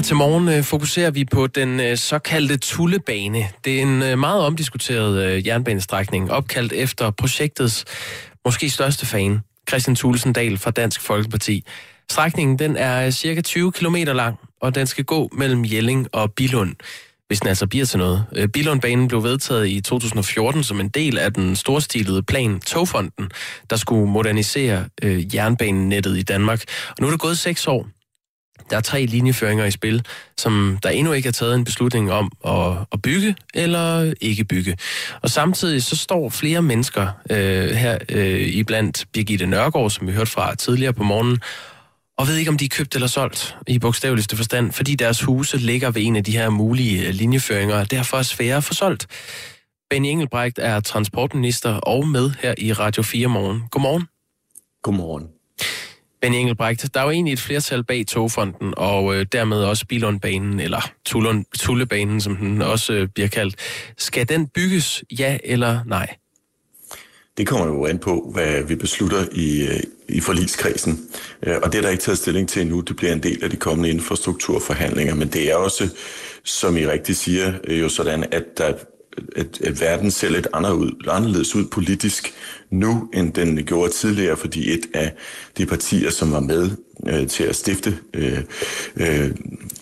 [0.00, 3.44] Her til morgen øh, fokuserer vi på den øh, såkaldte Tullebane.
[3.64, 7.84] Det er en øh, meget omdiskuteret øh, jernbanestrækning, opkaldt efter projektets
[8.44, 11.64] måske største fan, Christian Tulsendal fra Dansk Folkeparti.
[12.10, 16.32] Strækningen den er øh, cirka 20 km lang, og den skal gå mellem Jelling og
[16.32, 16.74] Bilund
[17.26, 18.24] hvis den altså bliver til noget.
[18.36, 23.30] Øh, Bilundbanen blev vedtaget i 2014 som en del af den storstilede plan Togfonden,
[23.70, 26.64] der skulle modernisere øh, jernbanenettet i Danmark.
[26.88, 27.88] Og nu er det gået seks år.
[28.70, 30.04] Der er tre linjeføringer i spil,
[30.38, 34.76] som der endnu ikke er taget en beslutning om at, at bygge eller ikke bygge.
[35.22, 40.30] Og samtidig så står flere mennesker øh, her øh, iblandt Birgitte Nørgaard, som vi hørte
[40.30, 41.40] fra tidligere på morgenen,
[42.18, 45.56] og ved ikke, om de er købt eller solgt i bogstaveligste forstand, fordi deres huse
[45.56, 48.74] ligger ved en af de her mulige øh, linjeføringer, og derfor er svære at få
[48.74, 49.06] solgt.
[49.90, 53.62] Benny Engelbrecht er transportminister og med her i Radio 4 morgen.
[53.70, 54.08] Godmorgen.
[54.82, 55.39] Godmorgen.
[56.20, 60.60] Benny Engelbrecht, der er jo egentlig et flertal bag Togfonden, og øh, dermed også Bilundbanen,
[60.60, 63.56] eller Tullund, Tullebanen, som den også øh, bliver kaldt.
[63.98, 66.16] Skal den bygges, ja eller nej?
[67.36, 71.00] Det kommer jo an på, hvad vi beslutter i, øh, i forligskredsen.
[71.42, 72.80] Øh, og det er der ikke taget stilling til endnu.
[72.80, 75.14] Det bliver en del af de kommende infrastrukturforhandlinger.
[75.14, 75.88] Men det er også,
[76.44, 78.74] som I rigtigt siger, øh, jo sådan, at der
[79.36, 82.34] at, at verden ser lidt anderledes ud politisk
[82.70, 85.12] nu, end den gjorde tidligere, fordi et af
[85.58, 86.70] de partier, som var med
[87.06, 88.38] øh, til at stifte øh,
[88.96, 89.30] øh,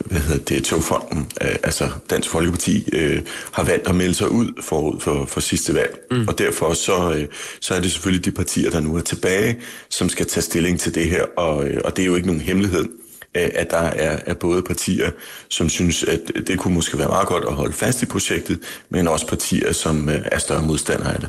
[0.05, 4.63] hvad hedder det, Togfonden, øh, altså Dansk Folkeparti, øh, har valgt at melde sig ud
[4.63, 5.99] forud for, for sidste valg.
[6.11, 6.29] Mm.
[6.29, 7.27] Og derfor så, øh,
[7.61, 10.95] så er det selvfølgelig de partier, der nu er tilbage, som skal tage stilling til
[10.95, 12.89] det her, og, øh, og det er jo ikke nogen hemmelighed
[13.35, 15.11] Øh, at der er, er både partier,
[15.49, 19.09] som synes, at det kunne måske være meget godt at holde fast i projektet, men
[19.09, 21.29] også partier, som øh, er større modstandere af det.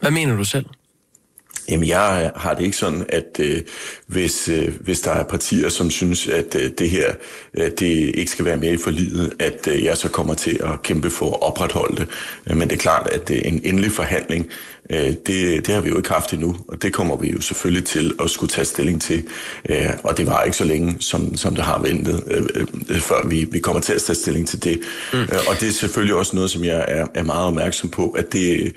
[0.00, 0.66] Hvad mener du selv?
[1.70, 3.62] Jamen, jeg har det ikke sådan, at øh,
[4.06, 7.12] hvis, øh, hvis der er partier, som synes, at øh, det her
[7.54, 10.82] øh, det ikke skal være med i forlidet, at øh, jeg så kommer til at
[10.82, 12.08] kæmpe for at opretholde det.
[12.56, 14.46] Men det er klart, at øh, en endelig forhandling,
[14.90, 17.84] øh, det, det har vi jo ikke haft endnu, og det kommer vi jo selvfølgelig
[17.84, 19.24] til at skulle tage stilling til.
[19.68, 23.26] Øh, og det var ikke så længe, som, som det har ventet, øh, øh, før
[23.26, 24.80] vi, vi kommer til at tage stilling til det.
[25.12, 25.18] Mm.
[25.18, 28.32] Øh, og det er selvfølgelig også noget, som jeg er, er meget opmærksom på, at
[28.32, 28.74] det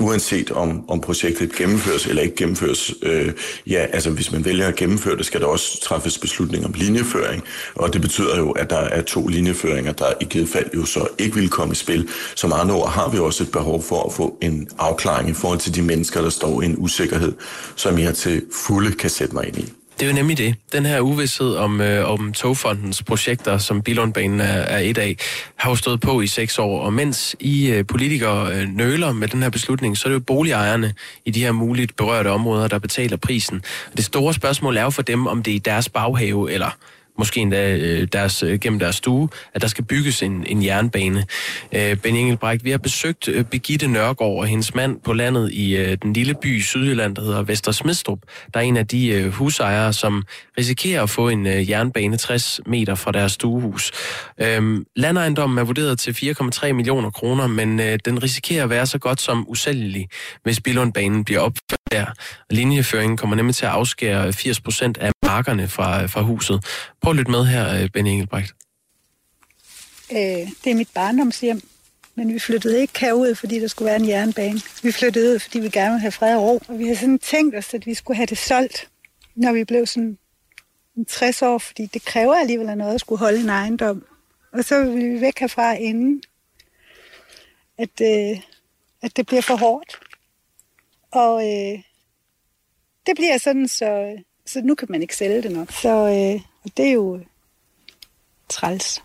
[0.00, 2.94] uanset om, om projektet gennemføres eller ikke gennemføres.
[3.02, 3.32] Øh,
[3.66, 7.42] ja, altså hvis man vælger at gennemføre det, skal der også træffes beslutning om linjeføring,
[7.74, 11.06] og det betyder jo, at der er to linjeføringer, der i givet fald jo så
[11.18, 12.08] ikke vil komme i spil.
[12.34, 15.58] Som andre ord har vi også et behov for at få en afklaring i forhold
[15.58, 17.32] til de mennesker, der står i en usikkerhed,
[17.76, 19.81] som jeg til fulde kan sætte mig ind i.
[19.98, 20.54] Det er jo nemlig det.
[20.72, 25.16] Den her uvidshed om, øh, om Togfondens projekter, som Bilundbanen er, er et af,
[25.56, 26.80] har jo stået på i seks år.
[26.80, 30.24] Og mens I øh, politikere øh, nøler med den her beslutning, så er det jo
[30.26, 30.94] boligejerne
[31.24, 33.62] i de her muligt berørte områder, der betaler prisen.
[33.96, 36.76] Det store spørgsmål er jo for dem, om det er i deres baghave, eller
[37.22, 41.24] måske endda øh, deres, øh, gennem deres stue, at der skal bygges en, en jernbane.
[41.72, 45.76] Øh, ben Engelbrecht, vi har besøgt øh, Begitte Nørgaard og hendes mand på landet i
[45.76, 48.18] øh, den lille by i Sydjylland, der hedder Vester Smidstrup.
[48.54, 50.24] Der er en af de øh, husejere, som
[50.58, 53.92] risikerer at få en øh, jernbane 60 meter fra deres stuehus.
[54.38, 58.98] Øh, landejendommen er vurderet til 4,3 millioner kroner, men øh, den risikerer at være så
[58.98, 60.08] godt som usælgelig,
[60.42, 62.06] hvis Billundbanen bliver opført der.
[62.50, 66.64] Linjeføringen kommer nemlig til at afskære 80 procent af markerne fra, fra huset.
[67.02, 68.54] Prøv at lytte med her, øh, Benny Engelbrecht.
[70.12, 70.18] Øh,
[70.64, 71.60] det er mit barndomshjem,
[72.14, 74.60] men vi flyttede ikke herud, fordi der skulle være en jernbane.
[74.82, 76.60] Vi flyttede ud, fordi vi gerne ville have fred og ro.
[76.68, 78.90] Og vi havde sådan tænkt os, at vi skulle have det solgt,
[79.34, 80.18] når vi blev sådan
[81.08, 84.04] 60 år, fordi det kræver alligevel noget at skulle holde en ejendom.
[84.52, 86.22] Og så vil vi væk herfra inden,
[87.78, 88.40] at, øh,
[89.02, 90.00] at det bliver for hårdt.
[91.10, 91.82] Og øh,
[93.06, 95.72] det bliver sådan, så, så nu kan man ikke sælge det nok.
[95.72, 97.20] Så øh, og det er jo
[98.48, 99.02] træls.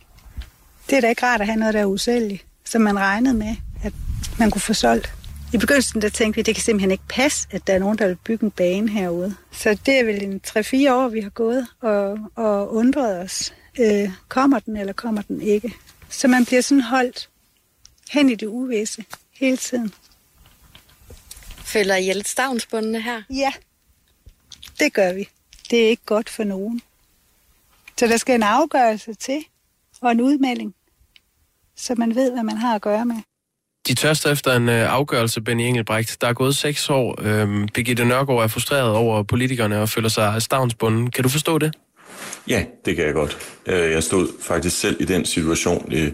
[0.90, 3.56] Det er da ikke rart at have noget, der er usælgeligt, som man regnede med,
[3.84, 3.94] at
[4.40, 5.14] man kunne få solgt.
[5.54, 7.98] I begyndelsen der tænkte vi, at det kan simpelthen ikke passe, at der er nogen,
[7.98, 9.36] der vil bygge en bane herude.
[9.52, 13.54] Så det er vel en 3-4 år, vi har gået og, og undret os.
[13.80, 15.74] Øh, kommer den, eller kommer den ikke?
[16.10, 17.30] Så man bliver sådan holdt
[18.10, 19.94] hen i det uvisse hele tiden.
[21.58, 23.22] Føler I lidt stavnsbundne her?
[23.30, 23.52] Ja,
[24.80, 25.30] det gør vi.
[25.72, 26.82] Det er ikke godt for nogen.
[28.00, 29.40] Så der skal en afgørelse til,
[30.02, 30.76] og en udmelding,
[31.76, 33.16] så man ved, hvad man har at gøre med.
[33.88, 36.22] De tørster efter en øh, afgørelse, Benny Engelbrecht.
[36.22, 37.16] Der er gået seks år.
[37.22, 41.12] Øhm, Birgitte Nørgaard er frustreret over politikerne og føler sig stavnsbunden.
[41.12, 41.76] Kan du forstå det?
[42.50, 43.38] Ja, det kan jeg godt.
[43.66, 46.10] Øh, jeg stod faktisk selv i den situation i,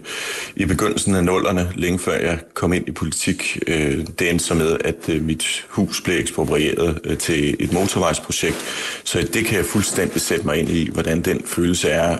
[0.56, 3.58] i begyndelsen af nullerne, længe før jeg kom ind i politik.
[3.66, 8.56] Øh, det endte så med, at mit hus blev eksproprieret til et motorvejsprojekt,
[9.04, 12.18] så det kan jeg fuldstændig sætte mig ind i, hvordan den følelse er,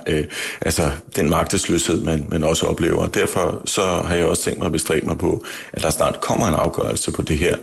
[0.60, 3.06] altså den magtesløshed, man, man også oplever.
[3.06, 6.48] Derfor så har jeg også tænkt mig at bestræbe mig på, at der snart kommer
[6.48, 7.56] en afgørelse på det her,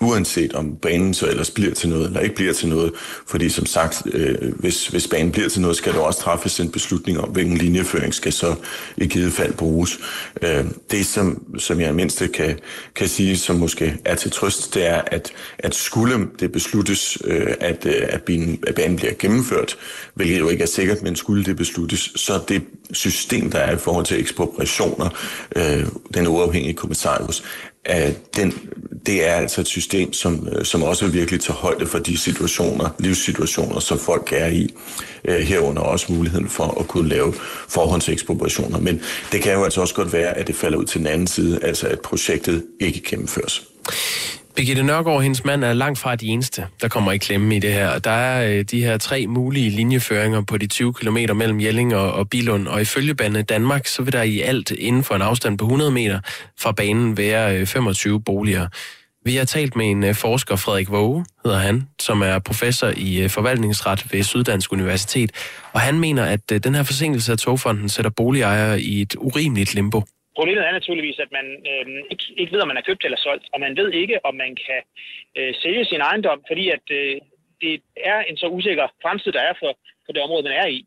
[0.00, 2.92] uanset om banen så ellers bliver til noget eller ikke bliver til noget,
[3.26, 6.70] fordi som sagt, øh, hvis, hvis banen bliver til noget, skal der også træffes en
[6.70, 8.54] beslutning om, hvilken linjeføring skal så
[8.96, 9.98] i givet fald bruges.
[10.42, 12.58] Øh, det, som, som jeg mindst kan,
[12.94, 17.54] kan sige, som måske er til trøst, det er, at, at skulle det besluttes, øh,
[17.60, 19.76] at, øh, at, banen, at banen bliver gennemført,
[20.14, 22.62] hvilket jo ikke er sikkert, men skulle det besluttes, så det
[22.92, 25.08] system, der er i forhold til ekspropriationer,
[25.56, 27.42] øh, den uafhængige kommissarius,
[28.36, 28.70] den,
[29.06, 32.88] det er altså et system, som, øh, som også virkelig tager højde for de situationer,
[32.98, 34.74] livssituationer, som folk er i.
[35.24, 37.34] Øh, herunder også muligheden for at kunne lave
[37.68, 38.78] forhåndsekspropriationer.
[38.78, 39.00] Men
[39.32, 41.58] det kan jo altså også godt være, at det falder ud til den anden side,
[41.62, 43.68] altså at projektet ikke gennemføres.
[44.56, 47.58] Birgitte Nørgaard og hendes mand er langt fra de eneste, der kommer i klemme i
[47.58, 47.98] det her.
[47.98, 52.12] Der er øh, de her tre mulige linjeføringer på de 20 km mellem Jelling og,
[52.12, 55.58] og Bilund, og ifølge Bane Danmark, så vil der i alt inden for en afstand
[55.58, 56.20] på 100 meter
[56.60, 58.68] fra banen være øh, 25 boliger.
[59.24, 63.22] Vi har talt med en øh, forsker, Frederik Våge, hedder han, som er professor i
[63.22, 65.32] øh, forvaltningsret ved Syddansk Universitet,
[65.72, 69.74] og han mener, at øh, den her forsinkelse af togfonden sætter boligejere i et urimeligt
[69.74, 70.02] limbo.
[70.38, 73.46] Problemet er naturligvis, at man øh, ikke, ikke ved, om man er købt eller solgt,
[73.52, 74.80] og man ved ikke, om man kan
[75.38, 77.16] øh, sælge sin ejendom, fordi at øh,
[77.60, 79.70] det er en så usikker fremtid, der er for,
[80.04, 80.86] for det område, man er i.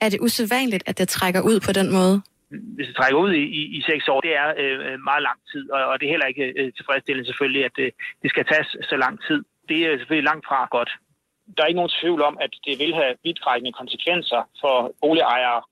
[0.00, 2.22] Er det usædvanligt, at det trækker ud på den måde?
[2.76, 5.70] Hvis det trækker ud i, i, i seks år, det er øh, meget lang tid,
[5.70, 7.90] og, og det er heller ikke øh, tilfredsstillende selvfølgelig, at øh,
[8.22, 9.38] det skal tages så lang tid.
[9.68, 10.90] Det er selvfølgelig langt fra godt.
[11.56, 15.62] Der er ikke nogen tvivl om, at det vil have vidtrækkende konsekvenser for boligejere,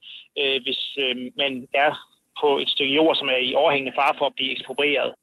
[0.40, 1.52] øh, hvis øh, man
[1.84, 1.92] er
[2.40, 5.14] på et stykke jord, som er i overhængende fare for at blive eksproprieret.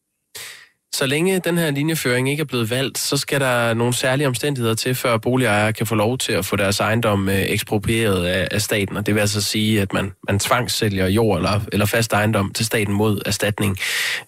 [1.00, 4.75] Så længe den her linjeføring ikke er blevet valgt, så skal der nogle særlige omstændigheder
[4.75, 8.98] til, før boligejere kan få lov til at få deres ejendom øh, eksproprieret af, staten.
[8.98, 12.66] Og det vil altså sige, at man, man tvangssælger jord eller, eller fast ejendom til
[12.66, 13.78] staten mod erstatning.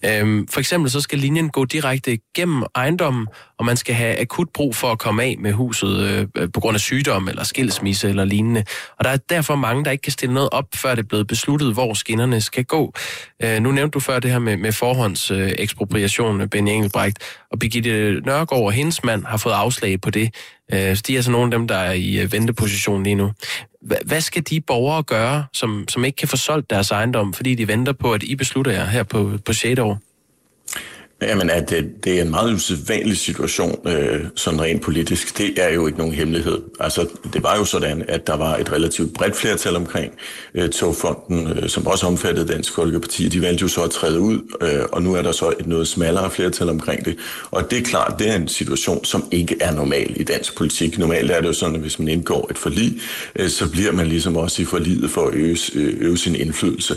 [0.04, 3.26] Øhm, for eksempel så skal linjen gå direkte gennem ejendommen,
[3.58, 6.00] og man skal have akut brug for at komme af med huset
[6.36, 8.64] øh, på grund af sygdom eller skilsmisse eller lignende.
[8.98, 11.26] Og der er derfor mange, der ikke kan stille noget op, før det er blevet
[11.26, 12.94] besluttet, hvor skinnerne skal gå.
[13.42, 17.18] Øh, nu nævnte du før det her med, med forhånds øh, ekspropriation, Benny Engelbrecht,
[17.50, 20.34] og Birgitte Nørgaard og hendes mand har fået afslag på det.
[20.72, 23.32] Øh, så de er altså nogle af dem, der er i øh, venteposition lige nu.
[24.04, 27.68] Hvad skal de borgere gøre, som, som ikke kan få solgt deres ejendom, fordi de
[27.68, 29.80] venter på, at I beslutter jer her på, på 6.
[29.80, 29.98] år?
[31.22, 35.68] Jamen, at det, det er en meget usædvanlig situation, øh, sådan rent politisk, det er
[35.68, 36.58] jo ikke nogen hemmelighed.
[36.80, 40.12] Altså, det var jo sådan, at der var et relativt bredt flertal omkring
[40.54, 43.28] øh, togfonden, øh, som også omfattede Dansk Folkeparti.
[43.28, 45.88] De valgte jo så at træde ud, øh, og nu er der så et noget
[45.88, 47.16] smallere flertal omkring det.
[47.50, 50.98] Og det er klart, det er en situation, som ikke er normal i dansk politik.
[50.98, 53.00] Normalt er det jo sådan, at hvis man indgår et forlig,
[53.36, 56.34] øh, så bliver man ligesom også i forliget for at øh, øge, øh, øve sin
[56.34, 56.96] indflydelse.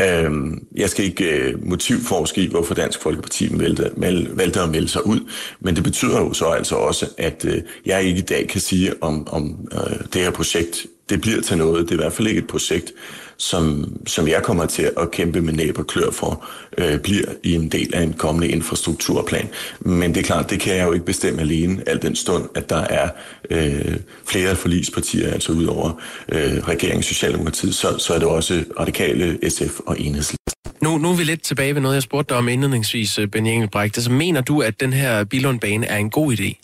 [0.00, 0.30] Øh,
[0.76, 5.20] jeg skal ikke øh, motivforske i, hvorfor Dansk Folkeparti valgte, valgte at melde sig ud.
[5.60, 9.02] Men det betyder jo så altså også, at øh, jeg ikke i dag kan sige,
[9.02, 11.84] om, om øh, det her projekt det bliver til noget.
[11.84, 12.92] Det er i hvert fald ikke et projekt,
[13.36, 16.46] som, som jeg kommer til at kæmpe med næb og klør for,
[16.78, 19.48] øh, bliver i en del af en kommende infrastrukturplan.
[19.80, 22.70] Men det er klart, det kan jeg jo ikke bestemme alene, al den stund, at
[22.70, 23.08] der er
[23.50, 29.50] øh, flere forligspartier, altså ud over øh, regeringen Socialdemokratiet, så, så er det også radikale,
[29.50, 30.65] SF og enhedslisten.
[30.82, 33.48] Nu, nu er vi lidt tilbage ved noget, jeg spurgte dig om indledningsvis, øh, Benny
[33.48, 33.96] Engelbrecht.
[33.96, 36.62] Altså, mener du, at den her Bilundbane er en god idé?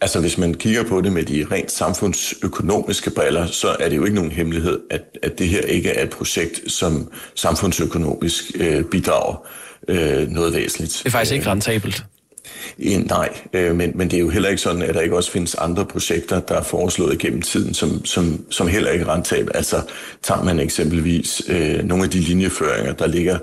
[0.00, 4.04] Altså hvis man kigger på det med de rent samfundsøkonomiske briller, så er det jo
[4.04, 9.46] ikke nogen hemmelighed, at, at det her ikke er et projekt, som samfundsøkonomisk øh, bidrager
[9.88, 10.92] øh, noget væsentligt.
[10.92, 12.04] Det er faktisk ikke rentabelt.
[12.78, 15.54] Nej, øh, men, men det er jo heller ikke sådan, at der ikke også findes
[15.54, 19.56] andre projekter, der er foreslået gennem tiden, som, som, som heller ikke er rentabelt.
[19.56, 19.82] Altså
[20.22, 23.38] tager man eksempelvis øh, nogle af de linjeføringer, der ligger,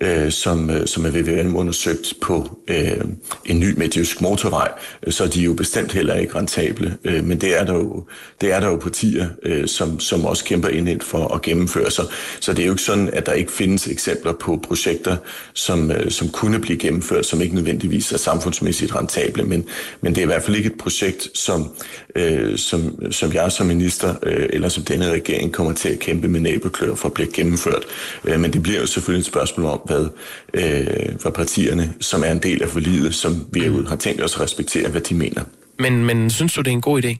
[0.00, 3.04] øh, som, øh, som er VVM undersøgt på øh,
[3.44, 4.68] en ny midtjysk motorvej,
[5.06, 6.96] øh, så er de jo bestemt heller ikke rentable.
[7.04, 8.04] Øh, men det er der jo,
[8.40, 12.04] det er der jo partier, øh, som, som også kæmper ind for at gennemføre sig.
[12.40, 15.16] Så det er jo ikke sådan, at der ikke findes eksempler på projekter,
[15.54, 19.64] som, øh, som kunne blive gennemført, som ikke nødvendigvis er samfundsmæssigt rentable, men,
[20.00, 21.72] men det er i hvert fald ikke et projekt, som,
[22.16, 26.28] øh, som, som jeg som minister øh, eller som denne regering kommer til at kæmpe
[26.28, 27.84] med næbeklør for at blive gennemført.
[28.24, 30.08] Øh, men det bliver jo selvfølgelig et spørgsmål om, hvad,
[30.54, 33.86] øh, hvad partierne, som er en del af forliget, som vi mm.
[33.86, 35.42] har tænkt os at respektere, hvad de mener.
[35.78, 37.16] Men, men synes du, det er en god idé?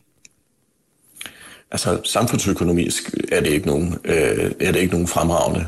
[1.72, 5.66] Altså samfundsøkonomisk er det ikke nogen, øh, er det ikke nogen fremragende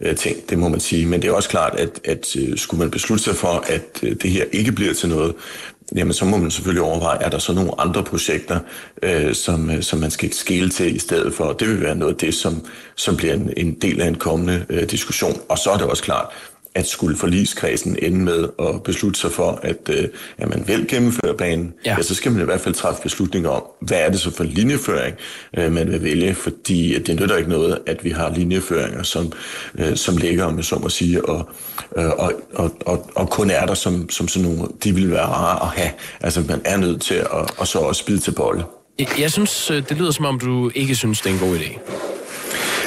[0.00, 1.06] øh, ting, det må man sige.
[1.06, 4.16] Men det er også klart, at, at øh, skulle man beslutte sig for, at øh,
[4.22, 5.34] det her ikke bliver til noget,
[5.94, 8.60] jamen så må man selvfølgelig overveje, er der så nogle andre projekter,
[9.02, 11.52] øh, som, øh, som man skal skele til i stedet for.
[11.52, 14.66] Det vil være noget af det, som, som bliver en, en del af en kommende
[14.68, 15.40] øh, diskussion.
[15.48, 16.26] Og så er det også klart,
[16.76, 21.34] at skulle forligskredsen ende med at beslutte sig for, at, øh, at man vil gennemføre
[21.38, 21.94] planen, ja.
[21.96, 24.44] ja, så skal man i hvert fald træffe beslutninger om, hvad er det så for
[24.44, 25.16] linjeføring,
[25.58, 29.32] øh, man vil vælge, fordi det nytter ikke noget, at vi har linjeføringer, som,
[29.78, 31.48] øh, som ligger, om så må sige, og,
[31.98, 35.26] øh, og, og, og, og kun er der som, som sådan nogle, de vil være
[35.26, 35.90] rare at have.
[36.20, 38.64] Altså man er nødt til at og så også spide til bolle.
[38.98, 41.56] Jeg, jeg synes, øh, det lyder som om, du ikke synes, det er en god
[41.56, 41.78] idé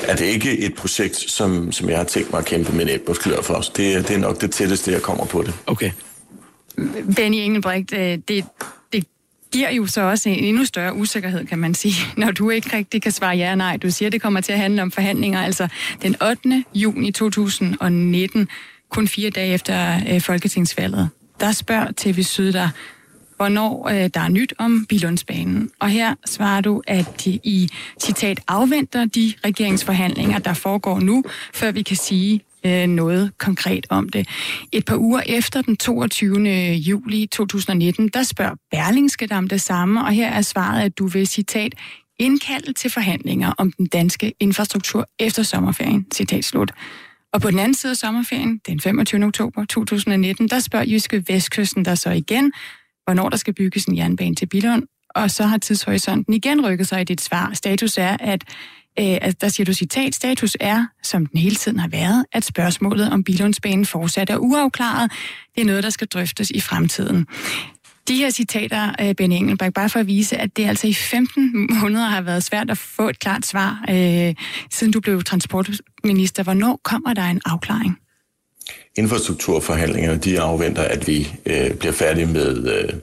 [0.09, 3.19] er det ikke et projekt, som, som jeg har tænkt mig at kæmpe med et
[3.19, 3.55] klør for.
[3.55, 5.53] Det, det er nok det tætteste, jeg kommer på det.
[5.67, 5.91] Okay.
[7.15, 8.45] Benny Engelbrecht, øh, det,
[8.93, 9.05] det
[9.51, 13.01] giver jo så også en endnu større usikkerhed, kan man sige, når du ikke rigtig
[13.01, 13.77] kan svare ja og nej.
[13.77, 15.41] Du siger, det kommer til at handle om forhandlinger.
[15.41, 15.67] Altså
[16.01, 16.63] den 8.
[16.73, 18.47] juni 2019,
[18.89, 22.69] kun fire dage efter øh, folketingsvalget, der spørger TV Syd dig,
[23.39, 25.71] hvornår øh, der er nyt om Bilundsbanen.
[25.79, 27.69] Og her svarer du, at de i
[28.01, 34.09] citat afventer de regeringsforhandlinger, der foregår nu, før vi kan sige øh, noget konkret om
[34.09, 34.27] det.
[34.71, 36.39] Et par uger efter den 22.
[36.73, 41.07] juli 2019, der spørger Berlingske dig om det samme, og her er svaret, at du
[41.07, 41.73] vil citat
[42.19, 46.05] indkalde til forhandlinger om den danske infrastruktur efter sommerferien.
[46.13, 46.71] Citat slut.
[47.33, 49.25] Og på den anden side af sommerferien, den 25.
[49.25, 52.51] oktober 2019, der spørger Jyske Vestkysten der så igen,
[53.09, 54.83] hvornår der skal bygges en jernbane til Billund,
[55.15, 57.51] og så har tidshorisonten igen rykket sig i dit svar.
[57.53, 58.43] Status er, at
[58.99, 63.11] øh, der siger du citat, status er, som den hele tiden har været, at spørgsmålet
[63.11, 65.11] om Billundsbanen fortsat er uafklaret.
[65.55, 67.27] Det er noget, der skal drøftes i fremtiden.
[68.07, 71.69] De her citater, øh, Ben Engelberg, bare for at vise, at det altså i 15
[71.81, 74.35] måneder har været svært at få et klart svar, øh,
[74.71, 76.43] siden du blev transportminister.
[76.43, 77.97] Hvornår kommer der en afklaring?
[78.97, 82.93] Infrastrukturforhandlingerne, de afventer, at vi øh, bliver færdige med øh,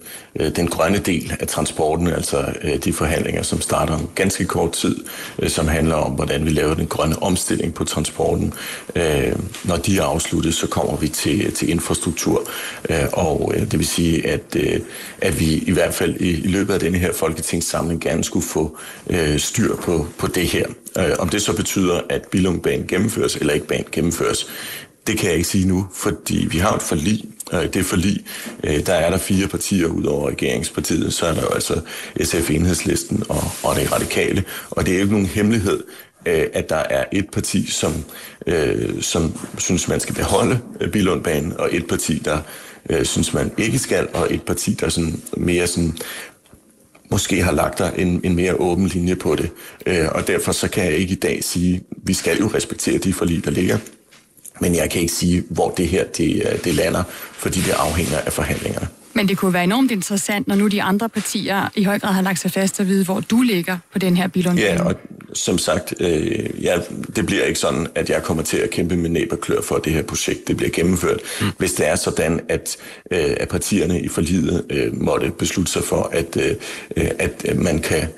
[0.40, 4.72] øh, den grønne del af transporten, altså øh, de forhandlinger, som starter om ganske kort
[4.72, 4.96] tid,
[5.38, 8.54] øh, som handler om, hvordan vi laver den grønne omstilling på transporten.
[8.96, 9.32] Øh,
[9.64, 12.48] når de er afsluttet, så kommer vi til, til infrastruktur,
[12.90, 14.80] øh, og øh, det vil sige, at, øh,
[15.18, 18.78] at vi i hvert fald i, i løbet af denne her folketingssamling gerne skulle få
[19.10, 20.66] øh, styr på, på det her.
[20.98, 24.46] Øh, om det så betyder, at Billungbanen gennemføres eller ikke banen gennemføres,
[25.06, 27.24] det kan jeg ikke sige nu, fordi vi har et forlig.
[27.52, 28.24] Øh, det forlig,
[28.64, 31.80] øh, der er der fire partier ud over regeringspartiet, så er der jo altså
[32.22, 34.44] SF, Enhedslisten og, og det radikale.
[34.70, 35.84] Og det er jo ikke nogen hemmelighed,
[36.26, 37.92] øh, at der er et parti, som,
[38.46, 40.58] øh, som synes, man skal beholde
[40.92, 42.38] Bilundbanen, og et parti, der
[43.02, 45.98] synes, man ikke skal, og et parti, der sådan mere sådan
[47.10, 49.50] måske har lagt der en, en mere åben linje på det.
[50.08, 53.44] og derfor så kan jeg ikke i dag sige, vi skal jo respektere de forlig,
[53.44, 53.78] der ligger.
[54.60, 58.18] Men jeg kan ikke sige, hvor det her det, øh, det lander, fordi det afhænger
[58.18, 58.88] af forhandlingerne.
[59.16, 62.22] Men det kunne være enormt interessant, når nu de andre partier i høj grad har
[62.22, 64.58] lagt sig fast at vide, hvor du ligger på den her bilund.
[64.58, 64.94] Ja, og
[65.32, 66.78] som sagt, øh, ja,
[67.16, 69.74] det bliver ikke sådan, at jeg kommer til at kæmpe med næb og klør for,
[69.74, 71.20] at det her projekt det bliver gennemført.
[71.40, 71.46] Mm.
[71.58, 72.76] Hvis det er sådan, at,
[73.10, 78.08] øh, at partierne i forlidet øh, måtte beslutte sig for, at, øh, at man kan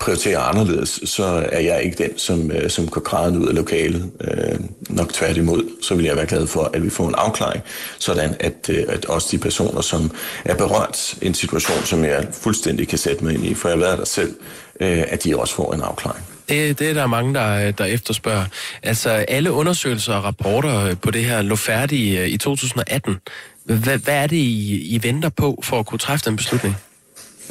[0.00, 4.10] prioriterer anderledes, så er jeg ikke den, som, øh, som går græden ud af lokalet.
[4.20, 7.62] Øh, nok tværtimod, så vil jeg være glad for, at vi får en afklaring,
[7.98, 10.10] sådan at, øh, at også de personer, som
[10.44, 13.78] er berørt i en situation, som jeg fuldstændig kan sætte mig ind i, for jeg
[13.78, 14.34] har været der selv,
[14.80, 16.24] øh, at de også får en afklaring.
[16.48, 18.44] Det, det er der mange, der, der efterspørger.
[18.82, 23.16] Altså, alle undersøgelser og rapporter på det her lå færdige øh, i 2018.
[23.64, 26.76] Hvad, hvad er det, I, I venter på for at kunne træffe den beslutning?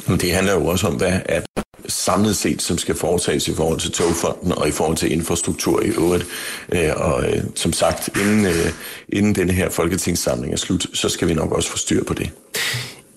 [0.06, 1.40] Det handler jo også om, hvad er
[1.88, 5.88] samlet set, som skal foretages i forhold til togfonden og i forhold til infrastruktur i
[5.88, 6.26] øvrigt.
[6.72, 8.72] Øh, og øh, som sagt, inden, øh,
[9.08, 12.30] inden denne her folketingssamling er slut, så skal vi nok også få styr på det.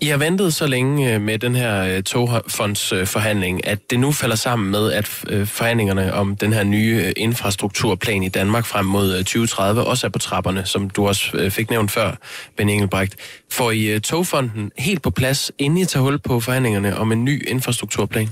[0.02, 4.92] I har ventet så længe med den her togfondsforhandling, at det nu falder sammen med,
[4.92, 5.08] at
[5.48, 10.66] forhandlingerne om den her nye infrastrukturplan i Danmark frem mod 2030 også er på trapperne,
[10.66, 12.12] som du også fik nævnt før,
[12.58, 13.16] Ben Engelbrecht.
[13.52, 17.50] Får I togfonden helt på plads, inden I tager hul på forhandlingerne om en ny
[17.50, 18.30] infrastrukturplan?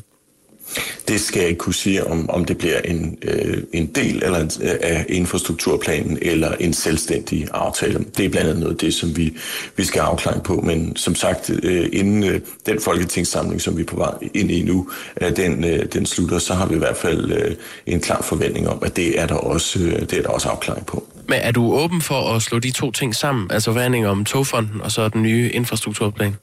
[1.08, 4.40] Det skal jeg ikke kunne sige, om, om det bliver en, øh, en del eller
[4.40, 8.06] en, af infrastrukturplanen eller en selvstændig aftale.
[8.18, 9.34] Det er blandt andet noget af det, som vi,
[9.76, 10.62] vi skal afklare på.
[10.62, 14.64] Men som sagt, øh, inden øh, den folketingssamling, som vi er på vej ind i
[14.64, 14.90] nu,
[15.22, 18.70] øh, den, øh, den slutter, så har vi i hvert fald øh, en klar forventning
[18.70, 21.08] om, at det er der også, øh, det er der også afklaring på.
[21.28, 24.82] Men er du åben for at slå de to ting sammen, altså forhandlinger om togfonden
[24.82, 26.36] og så den nye infrastrukturplan?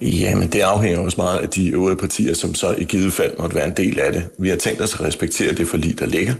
[0.00, 3.56] Jamen, det afhænger også meget af de øvrige partier, som så i givet fald måtte
[3.56, 4.24] være en del af det.
[4.38, 6.34] Vi har tænkt os at respektere det forlig, der ligger.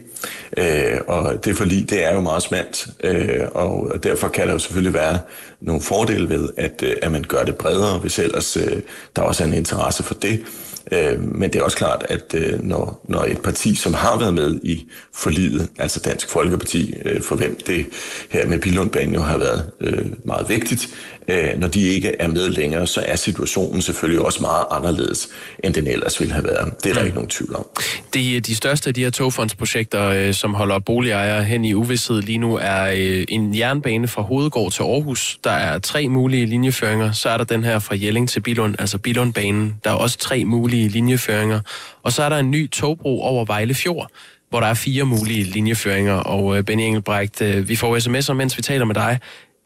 [0.57, 4.59] Øh, og det forlig, det er jo meget smalt, øh, og derfor kan der jo
[4.59, 5.19] selvfølgelig være
[5.61, 8.83] nogle fordele ved, at, øh, at man gør det bredere, hvis ellers øh,
[9.17, 10.45] der også er en interesse for det.
[10.93, 14.35] Øh, men det er også klart, at øh, når, når et parti, som har været
[14.35, 17.87] med i forliget, altså Dansk Folkeparti, øh, for hvem det
[18.31, 20.89] her med Bilundbanen jo har været øh, meget vigtigt,
[21.31, 25.29] øh, når de ikke er med længere, så er situationen selvfølgelig også meget anderledes,
[25.65, 26.85] end den ellers ville have været.
[26.85, 27.07] Det er der mm.
[27.07, 27.67] ikke nogen tvivl om.
[28.15, 32.39] De, de største af de her togfondsprojekter, øh, som holder boligejere hen i uvidshed lige
[32.39, 35.39] nu, er øh, en jernbane fra Hovedgård til Aarhus.
[35.45, 37.13] Der er tre mulige linjeføringer.
[37.13, 39.75] Så er der den her fra Jelling til Bilund, altså Bilundbanen.
[39.85, 41.61] Der er også tre mulige linjeføringer.
[42.03, 44.11] Og så er der en ny togbro over Vejle Fjord
[44.51, 46.15] hvor der er fire mulige linjeføringer.
[46.15, 49.19] Og øh, Benny Engelbrecht, øh, vi får sms'er, mens vi taler med dig.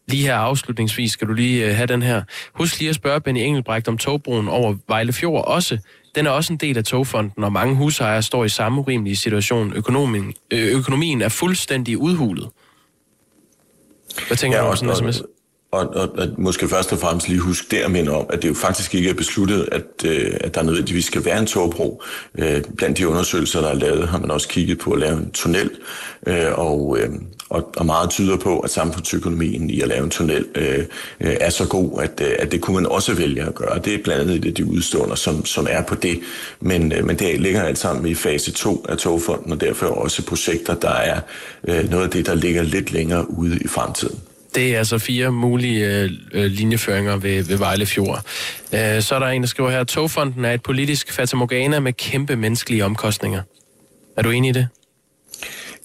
[0.09, 2.23] Lige her afslutningsvis skal du lige øh, have den her.
[2.55, 5.79] Husk lige at spørge Benny Engelbrecht om togbroen over Vejle Fjord også.
[6.15, 9.73] Den er også en del af togfonden, og mange husejere står i samme urimelige situation.
[9.73, 12.49] Økonomien, øh, økonomien er fuldstændig udhulet.
[14.27, 15.23] Hvad tænker ja, du om sådan en sms?
[15.73, 18.55] Og, og, og måske først og fremmest lige huske der minde om, at det jo
[18.55, 22.03] faktisk ikke er besluttet, at, øh, at der nødvendigvis skal være en togbro.
[22.39, 25.31] Øh, blandt de undersøgelser, der er lavet, har man også kigget på at lave en
[25.31, 25.71] tunnel,
[26.27, 27.09] øh, og, øh,
[27.49, 30.79] og, og meget tyder på, at samfundsøkonomien i at lave en tunnel øh,
[31.21, 33.79] øh, er så god, at, øh, at det kunne man også vælge at gøre.
[33.79, 36.21] Det er blandt andet af de udstående, som, som er på det.
[36.61, 40.27] Men, øh, men det ligger alt sammen i fase 2 af togfonden, og derfor også
[40.27, 41.21] projekter, der er
[41.69, 44.21] øh, noget af det, der ligger lidt længere ude i fremtiden.
[44.55, 48.23] Det er altså fire mulige øh, øh linjeføringer ved, ved Vejle Fjord.
[48.75, 51.93] Øh, så er der en, der skriver her, at togfonden er et politisk fatamorgana med
[51.93, 53.43] kæmpe menneskelige omkostninger.
[54.17, 54.69] Er du enig i det?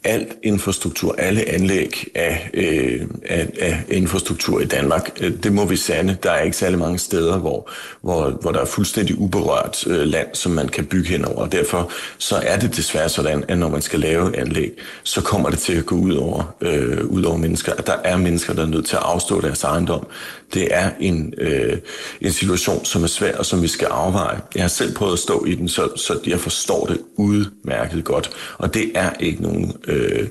[0.03, 5.75] Alt infrastruktur, alle anlæg af, øh, af, af infrastruktur i Danmark, øh, det må vi
[5.75, 6.18] sande.
[6.24, 7.70] Der er ikke særlig mange steder, hvor,
[8.01, 11.36] hvor, hvor der er fuldstændig uberørt øh, land, som man kan bygge henover.
[11.36, 14.72] Og derfor så er det desværre sådan, at når man skal lave anlæg,
[15.03, 17.74] så kommer det til at gå ud over, øh, ud over mennesker.
[17.74, 20.08] At der er mennesker, der er nødt til at afstå deres ejendom.
[20.53, 21.77] Det er en, øh,
[22.22, 24.39] en situation, som er svær, og som vi skal afveje.
[24.56, 28.30] Jeg har selv prøvet at stå i den, så, så jeg forstår det udmærket godt.
[28.58, 30.28] Og det er ikke nogen øh,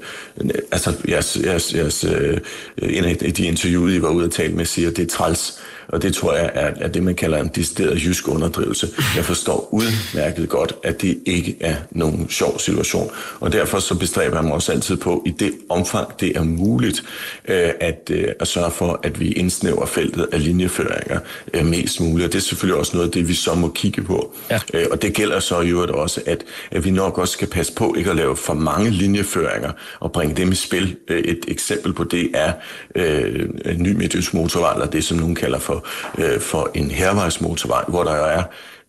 [0.72, 2.40] altså jeres, jeres, jeres, øh,
[2.82, 5.60] en af de interviewer, I var ude at tale med, siger, at det er træls
[5.88, 8.88] og det tror jeg er, er det, man kalder en decideret jysk underdrivelse.
[9.16, 13.10] Jeg forstår udmærket godt, at det ikke er nogen sjov situation.
[13.40, 17.04] Og derfor så bestræber jeg mig også altid på, i det omfang det er muligt,
[17.48, 21.20] øh, at, øh, at sørge for, at vi indsnæver feltet af linjeføringer
[21.54, 22.26] øh, mest muligt.
[22.26, 24.34] Og det er selvfølgelig også noget af det, vi så må kigge på.
[24.50, 24.60] Ja.
[24.74, 27.72] Øh, og det gælder så i øvrigt også, at, at vi nok også skal passe
[27.72, 30.96] på ikke at lave for mange linjeføringer og bringe dem i spil.
[31.08, 32.52] Øh, et eksempel på det er
[32.94, 35.77] øh, en ny motorvej, eller det som nogen kalder for
[36.18, 38.42] øh, for en hervejsmotorvej, hvor der er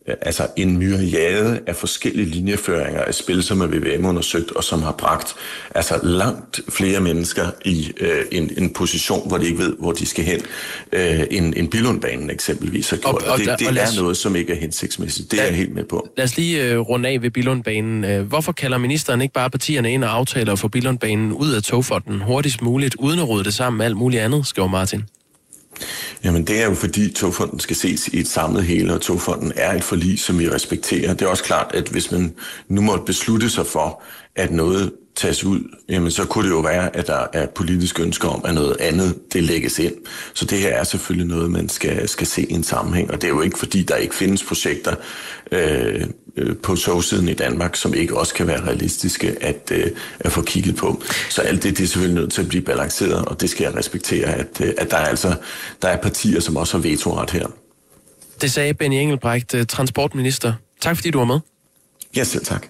[0.08, 4.82] øh, altså en myriade af forskellige linjeføringer af spil, som er VVM undersøgt, og som
[4.82, 5.34] har bragt
[5.74, 10.06] altså langt flere mennesker i øh, en, en position, hvor de ikke ved, hvor de
[10.06, 10.40] skal hen,
[10.92, 13.14] øh, end, end Bilundbanen eksempelvis har gjort.
[13.14, 15.30] Og, og, og det, det og er os, noget, som ikke er hensigtsmæssigt.
[15.30, 16.08] Det lad, er jeg helt med på.
[16.16, 18.04] Lad os lige øh, runde af ved Bilundbanen.
[18.04, 22.20] Øh, hvorfor kalder ministeren ikke bare partierne ind og aftaler for Bilundbanen ud af togfonden
[22.20, 25.04] hurtigst muligt, uden at rode det sammen med alt muligt andet, skriver Martin?
[26.24, 29.74] Jamen det er jo fordi togfonden skal ses i et samlet hele, og togfonden er
[29.74, 31.14] et forlig, som vi respekterer.
[31.14, 32.34] Det er også klart, at hvis man
[32.68, 34.02] nu måtte beslutte sig for,
[34.36, 38.28] at noget tages ud, jamen så kunne det jo være, at der er politisk ønsker
[38.28, 39.94] om, at noget andet det lægges ind.
[40.34, 43.24] Så det her er selvfølgelig noget, man skal, skal se i en sammenhæng, og det
[43.24, 44.94] er jo ikke fordi, der ikke findes projekter
[45.52, 46.06] øh,
[46.36, 50.42] øh, på togsiden i Danmark, som ikke også kan være realistiske at, øh, at få
[50.42, 51.02] kigget på.
[51.28, 53.76] Så alt det, det er selvfølgelig nødt til at blive balanceret, og det skal jeg
[53.76, 55.34] respektere, at, øh, at der, er altså,
[55.82, 57.46] der er partier, som også har vetoret her.
[58.40, 60.52] Det sagde Benny Engelbrecht, øh, transportminister.
[60.80, 61.40] Tak fordi du var med.
[62.16, 62.66] Ja, selv tak.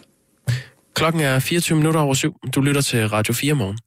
[0.94, 2.35] Klokken er 24 minutter over syv.
[2.55, 3.79] Du lytter til Radio 4 morgen.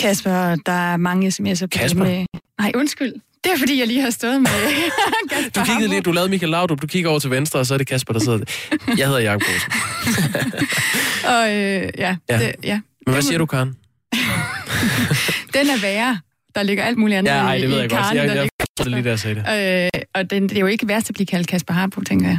[0.00, 2.04] Kasper, der er mange sms'er på Kasper?
[2.04, 2.26] med...
[2.58, 3.12] Nej, undskyld.
[3.44, 4.50] Det er fordi, jeg lige har stået med
[5.30, 7.74] Kasper Du kiggede lige, du lavede Michael Laudrup, du kigger over til venstre, og så
[7.74, 8.44] er det Kasper, der sidder der.
[8.98, 9.42] Jeg hedder Jacob
[11.34, 12.38] og øh, ja, ja.
[12.38, 12.80] Det, ja.
[13.06, 13.68] Men hvad siger du, Karen?
[15.54, 16.18] Den er værre.
[16.54, 18.28] Der ligger alt muligt andet ja, ej, det ved i jeg Karen, godt.
[18.28, 19.90] Jeg, jeg, det lige, der jeg sagde det.
[19.94, 22.38] Øh, og den, det er jo ikke værst at blive kaldt Kasper Harbo, tænker jeg.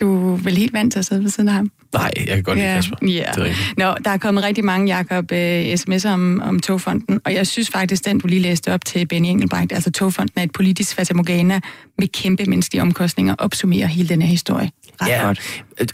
[0.00, 1.70] Du er vel helt vant til at sidde ved siden af ham?
[1.92, 2.96] Nej, jeg kan godt lide ja, Kasper.
[3.02, 3.06] Ja.
[3.34, 7.34] Det er Nå, der er kommet rigtig mange, Jacob, øh, sms'er om, om togfonden, og
[7.34, 10.52] jeg synes faktisk, den du lige læste op til Benny Engelbrecht, altså togfonden er et
[10.52, 11.60] politisk fatamorgana
[11.98, 14.70] med kæmpe menneskelige omkostninger, opsummerer hele den her historie
[15.02, 15.40] ret ja, godt.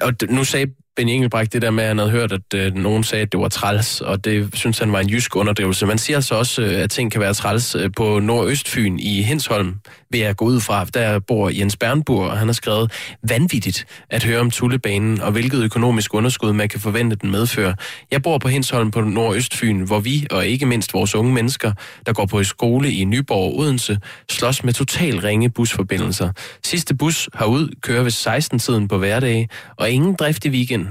[0.02, 0.66] og nu sagde
[0.96, 3.40] Benny Engelbrecht, det der med, at han havde hørt, at øh, nogen sagde, at det
[3.40, 5.86] var træls, og det synes han var en jysk underdrivelse.
[5.86, 9.74] Man siger så også, øh, at ting kan være træls øh, på Nordøstfyn i Hensholm,
[10.10, 10.84] ved at gå ud fra.
[10.84, 12.92] Der bor Jens Bernburg, og han har skrevet
[13.28, 17.74] vanvittigt at høre om Tullebanen, og hvilket økonomisk underskud man kan forvente, den medfører.
[18.10, 21.72] Jeg bor på Hensholm på Nordøstfyn, hvor vi, og ikke mindst vores unge mennesker,
[22.06, 23.98] der går på skole i Nyborg og Odense,
[24.30, 26.32] slås med total ringe busforbindelser.
[26.64, 30.85] Sidste bus herud kører ved 16-tiden på hverdage, og ingen drift i weekenden.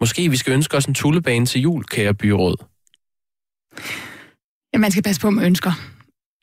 [0.00, 2.56] Måske vi skal ønske os en tullebane til jul, kære byråd.
[4.72, 5.72] Ja, man skal passe på med ønsker.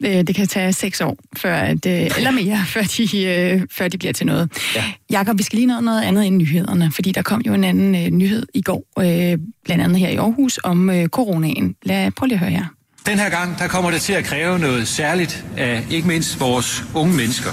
[0.05, 3.87] Øh, det kan tage seks år, før at, øh, eller mere, før de, øh, før
[3.87, 4.49] de bliver til noget.
[4.75, 4.83] Ja.
[5.11, 7.95] Jakob, vi skal lige nå noget andet end nyhederne, fordi der kom jo en anden
[7.95, 11.75] øh, nyhed i går, øh, blandt andet her i Aarhus, om øh, coronaen.
[11.83, 12.65] Lad, prøv lige at høre her.
[13.05, 16.83] Den her gang, der kommer det til at kræve noget særligt af ikke mindst vores
[16.95, 17.51] unge mennesker.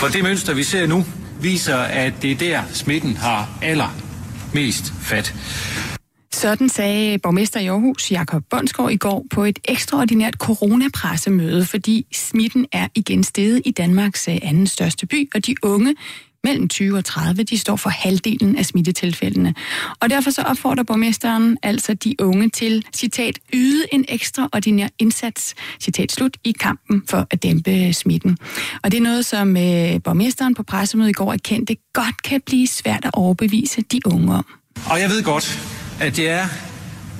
[0.00, 1.04] For det mønster, vi ser nu,
[1.40, 3.58] viser, at det er der, smitten har
[4.54, 5.34] mest fat.
[6.32, 12.66] Sådan sagde borgmester i Aarhus, Jakob Bondsgaard, i går på et ekstraordinært coronapressemøde, fordi smitten
[12.72, 15.94] er igen steget i Danmarks anden største by, og de unge
[16.48, 19.54] mellem 20 og 30, de står for halvdelen af smittetilfældene.
[20.00, 26.12] Og derfor så opfordrer borgmesteren altså de unge til, citat, yde en ekstraordinær indsats, citat
[26.12, 28.38] slut, i kampen for at dæmpe smitten.
[28.82, 32.66] Og det er noget, som øh, borgmesteren på pressemødet i går erkendte godt kan blive
[32.66, 34.46] svært at overbevise de unge om.
[34.90, 35.58] Og jeg ved godt,
[36.00, 36.67] at det er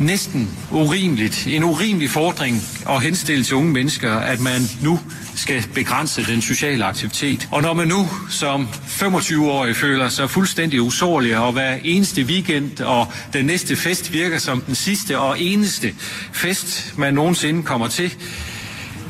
[0.00, 5.00] næsten urimeligt, en urimelig fordring at henstille til unge mennesker, at man nu
[5.34, 7.48] skal begrænse den sociale aktivitet.
[7.50, 13.06] Og når man nu som 25-årig føler sig fuldstændig usårlig, og hver eneste weekend og
[13.32, 15.94] den næste fest virker som den sidste og eneste
[16.32, 18.14] fest, man nogensinde kommer til,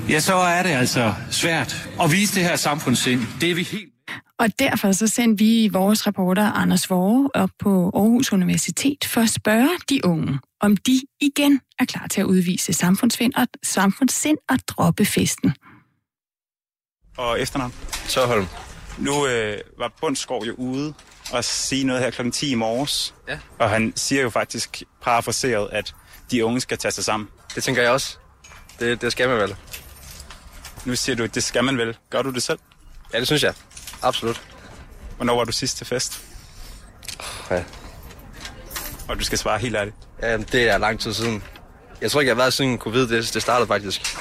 [0.09, 3.23] ja, så er det altså svært at vise det her samfundssind.
[3.41, 3.98] Det er vi helt
[4.39, 9.31] og derfor så sendte vi vores reporter Anders Vore op på Aarhus Universitet for at
[9.31, 14.59] spørge de unge, om de igen er klar til at udvise samfundssind og, samfundssind og
[14.69, 15.55] droppe festen.
[17.17, 17.75] Og efternavn?
[18.09, 18.47] Tørholm.
[18.99, 20.95] Nu øh, var Bundsgaard jo ude
[21.33, 22.31] og sige noget her kl.
[22.31, 23.15] 10 i morges.
[23.29, 23.39] Ja.
[23.59, 25.95] Og han siger jo faktisk parafraseret, at
[26.31, 27.29] de unge skal tage sig sammen.
[27.55, 28.19] Det tænker jeg også.
[28.81, 29.57] Det, det skal man vel.
[30.85, 31.97] Nu siger du, at det skal man vel.
[32.11, 32.59] Gør du det selv?
[33.13, 33.55] Ja, det synes jeg.
[34.03, 34.43] Absolut.
[35.17, 36.21] Hvornår var du sidst til fest?
[37.51, 37.65] Ja.
[39.09, 39.97] Og du skal svare helt ærligt.
[40.23, 41.43] Ja, det er lang tid siden.
[42.01, 43.09] Jeg tror ikke, jeg har været siden covid.
[43.09, 44.17] Det, det startede faktisk.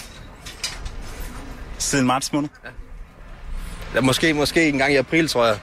[1.77, 2.49] Siden marts måned?
[2.63, 2.69] Ja.
[3.95, 4.01] ja.
[4.01, 5.59] måske, måske en gang i april, tror jeg.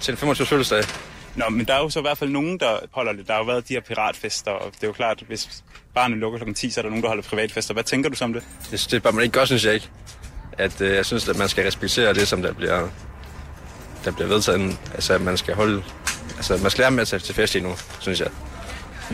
[0.00, 0.84] Til en 25 fødselsdag.
[1.36, 3.26] Nå, men der er jo så i hvert fald nogen, der holder det.
[3.26, 6.38] Der har jo været de her piratfester, og det er jo klart, hvis barnet lukker
[6.38, 6.52] kl.
[6.52, 7.74] 10, så er der nogen, der holder privatfester.
[7.74, 8.42] Hvad tænker du som det?
[8.70, 9.90] Det, det bør man ikke gøre, synes jeg ikke.
[10.58, 12.88] At, øh, jeg synes, at man skal respektere det, som der bliver
[14.04, 15.84] der bliver vedtaget, altså, at man skal holde...
[16.36, 18.28] Altså, man skal lære med at tage til fest nu, synes jeg.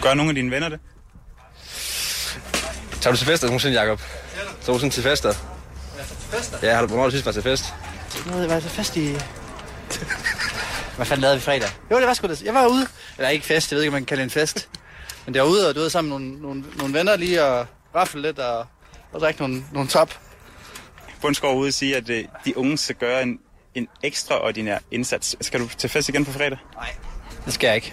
[0.03, 0.81] Gør nogle af dine venner det?
[3.01, 4.01] Tager du til fester nogensinde, Jacob?
[4.63, 5.29] Tager du sådan til fester?
[5.29, 6.59] Ja, til fester?
[6.63, 7.65] Ja, har du, hvornår har du sidst været til fest?
[8.27, 9.09] Jeg var til fest i...
[10.97, 11.69] Hvad fanden lavede vi fredag?
[11.91, 12.43] Jo, det var sgu det.
[12.43, 12.87] Jeg var ude.
[13.19, 14.69] Eller ikke fest, jeg ved ikke, om man kan kalde det en fest.
[15.27, 17.67] Men det var ude, og du ved, sammen med nogle, nogle, nogle venner lige og
[17.95, 18.67] raffle lidt og,
[19.13, 20.19] og drikke nogle, nogle top.
[21.21, 23.39] Bundsgaard ude og sige, at øh, de unge skal gøre en
[23.75, 25.37] en ekstraordinær indsats.
[25.41, 26.59] Skal du til fest igen på fredag?
[26.75, 26.95] Nej,
[27.45, 27.93] det skal jeg ikke.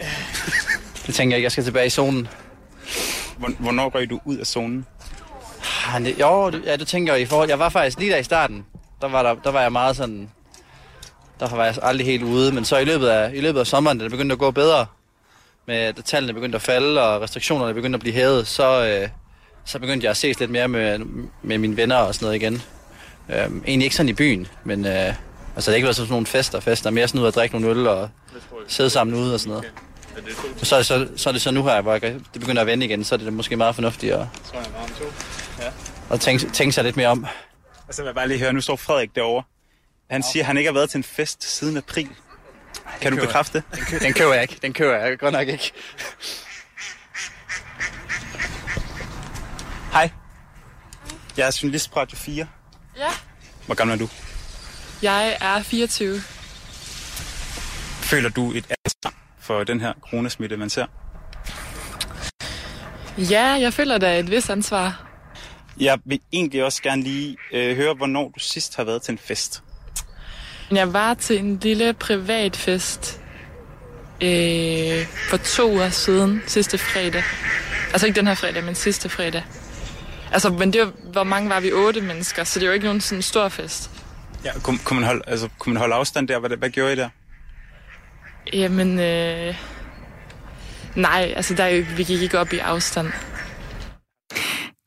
[1.07, 1.45] Det tænker jeg ikke.
[1.45, 2.27] Jeg skal tilbage i zonen.
[3.59, 4.85] Hvornår røg du ud af zonen?
[5.87, 7.49] Ah, jo, ja, du tænker i forhold...
[7.49, 8.65] Jeg var faktisk lige der i starten.
[9.01, 10.29] Der var, der, der var jeg meget sådan...
[11.39, 12.51] Der var jeg aldrig helt ude.
[12.51, 14.85] Men så i løbet af, i løbet af sommeren, da det begyndte at gå bedre,
[15.65, 19.09] med at tallene begyndte at falde, og restriktionerne begyndte at blive hævet, så, øh,
[19.65, 20.99] så begyndte jeg at ses lidt mere med,
[21.41, 22.61] med mine venner og sådan noget igen.
[23.29, 25.13] Øh, egentlig ikke sådan i byen, men, øh,
[25.57, 27.79] Altså det har ikke været sådan nogle fester, fester, mere sådan ud at drikke nogle
[27.79, 28.09] øl og
[28.67, 29.71] sidde sammen ude og sådan noget.
[30.17, 30.65] Okay.
[30.65, 33.03] Så, så, så er det så nu her, hvor jeg, det begynder at vende igen,
[33.03, 34.25] så er det måske meget fornuftigt at,
[36.11, 37.25] at tænke, tænke sig lidt mere om.
[37.87, 39.43] Og så vil jeg bare lige høre, nu står Frederik derovre.
[40.09, 42.09] Han siger, at han ikke har været til en fest siden april.
[43.01, 43.89] Kan du bekræfte det?
[43.91, 44.57] Den, den køber jeg ikke.
[44.61, 45.71] Den køber jeg godt nok ikke.
[49.91, 50.09] Hej.
[51.37, 52.47] Jeg er journalist på Radio 4.
[52.97, 53.07] Ja.
[53.65, 54.09] Hvor gammel er du?
[55.01, 56.19] Jeg er 24.
[58.01, 60.85] Føler du et ansvar for den her coronasmitte, man ser?
[63.17, 65.07] Ja, jeg føler da et vis ansvar.
[65.79, 69.17] Jeg vil egentlig også gerne lige øh, høre, hvornår du sidst har været til en
[69.17, 69.63] fest.
[70.71, 73.21] Jeg var til en lille privat fest
[74.23, 77.23] øh, for to år siden, sidste fredag.
[77.91, 79.43] Altså ikke den her fredag, men sidste fredag.
[80.31, 81.71] Altså, men det var, hvor mange var vi?
[81.71, 83.89] Otte mennesker, så det er jo ikke nogen sådan stor fest.
[84.45, 86.39] Ja, kunne, kunne, man holde, altså, kunne man holde afstand der?
[86.39, 87.09] Hvad, hvad gjorde I der?
[88.53, 89.55] Jamen, øh,
[90.97, 93.07] Nej, altså der, vi gik ikke op i afstand.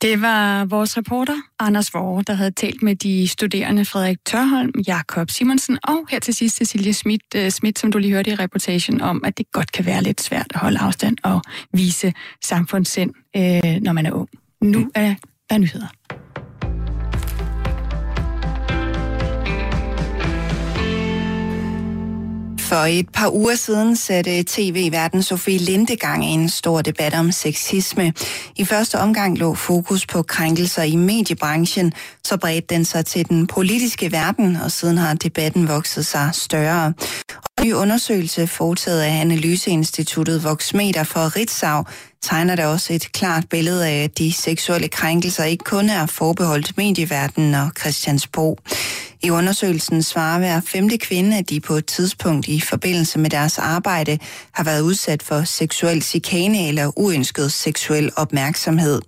[0.03, 5.31] Det var vores reporter, Anders Vore, der havde talt med de studerende Frederik Tørholm, Jakob
[5.31, 9.01] Simonsen og her til sidst Cecilie Schmidt, uh, Schmidt, som du lige hørte i reportagen
[9.01, 12.13] om, at det godt kan være lidt svært at holde afstand og vise
[12.45, 14.29] samfundssind, uh, når man er ung.
[14.63, 15.15] Nu er
[15.51, 15.87] der nyheder.
[22.71, 27.33] For et par uger siden satte tv-verden Sofie Linde gang i en stor debat om
[27.33, 28.13] sexisme.
[28.57, 31.93] I første omgang lå fokus på krænkelser i mediebranchen,
[32.25, 36.93] så bredte den sig til den politiske verden, og siden har debatten vokset sig større.
[37.29, 41.85] Og en ny undersøgelse foretaget af Analyseinstituttet Voxmeter for Ritzau
[42.23, 46.77] tegner der også et klart billede af, at de seksuelle krænkelser ikke kun er forbeholdt
[46.77, 48.59] medieverdenen og Christiansborg.
[49.23, 53.59] I undersøgelsen svarer hver femte kvinde, at de på et tidspunkt i forbindelse med deres
[53.59, 54.19] arbejde
[54.53, 59.01] har været udsat for seksuel chikane eller uønsket seksuel opmærksomhed.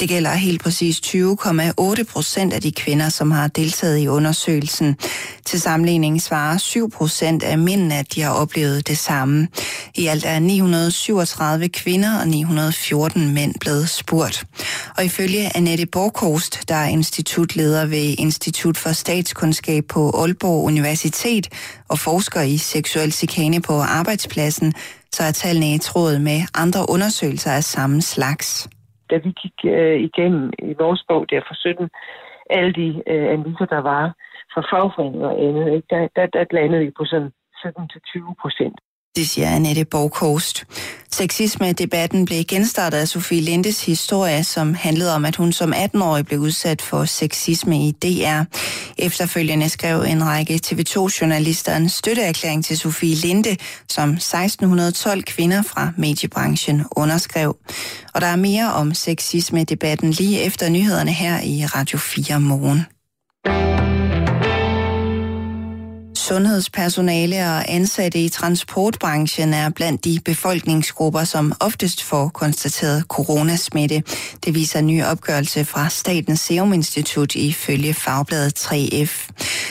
[0.00, 4.96] Det gælder helt præcis 20,8 procent af de kvinder, som har deltaget i undersøgelsen.
[5.44, 9.48] Til sammenligning svarer 7 procent af mændene, at de har oplevet det samme.
[9.94, 14.44] I alt er 937 kvinder og 914 mænd blevet spurgt.
[14.96, 18.92] Og ifølge Annette Borkost, der er institutleder ved Institut for
[19.52, 21.46] Statskundskab på Aalborg Universitet
[21.92, 24.68] og forsker i seksuel chikane på arbejdspladsen,
[25.16, 28.46] så er tallene i tråd med andre undersøgelser af samme slags.
[29.10, 31.88] Da vi gik øh, igennem i vores bog der for 17,
[32.50, 34.04] alle de øh, analyser, der var
[34.52, 37.30] fra fagforeninger og andet, ikke, der, der, der landede vi på sådan
[37.64, 38.76] 17-20 procent.
[39.16, 40.64] Det siger Annette Borghost.
[41.12, 46.40] Sexisme-debatten blev genstartet af Sofie Lindes historie, som handlede om, at hun som 18-årig blev
[46.40, 48.42] udsat for sexisme i DR.
[48.98, 53.56] Efterfølgende skrev en række TV2-journalister en støtteerklæring til Sofie Linde,
[53.88, 57.56] som 1612 kvinder fra mediebranchen underskrev.
[58.14, 62.99] Og der er mere om sexisme-debatten lige efter nyhederne her i Radio 4 morgen.
[66.14, 74.02] Sundhedspersonale og ansatte i transportbranchen er blandt de befolkningsgrupper, som oftest får konstateret coronasmitte.
[74.44, 79.30] Det viser en ny opgørelse fra Statens Serum Institut ifølge fagbladet 3F.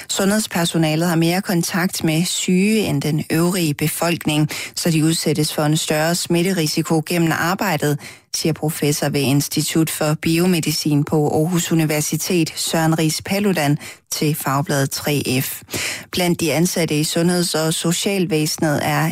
[0.09, 5.77] Sundhedspersonalet har mere kontakt med syge end den øvrige befolkning, så de udsættes for en
[5.77, 7.99] større smitterisiko gennem arbejdet,
[8.35, 13.77] siger professor ved Institut for Biomedicin på Aarhus Universitet, Søren Ries Paludan,
[14.11, 15.61] til Fagbladet 3F.
[16.11, 19.11] Blandt de ansatte i sundheds- og socialvæsenet er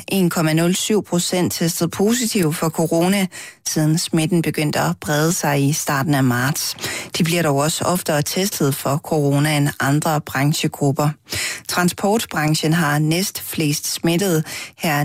[0.96, 3.28] 1,07 procent testet positiv for corona,
[3.68, 6.76] siden smitten begyndte at brede sig i starten af marts.
[7.18, 11.10] De bliver dog også oftere testet for corona end andre branchegrupper.
[11.68, 14.46] Transportbranchen har næst flest smittet.
[14.78, 15.04] Her er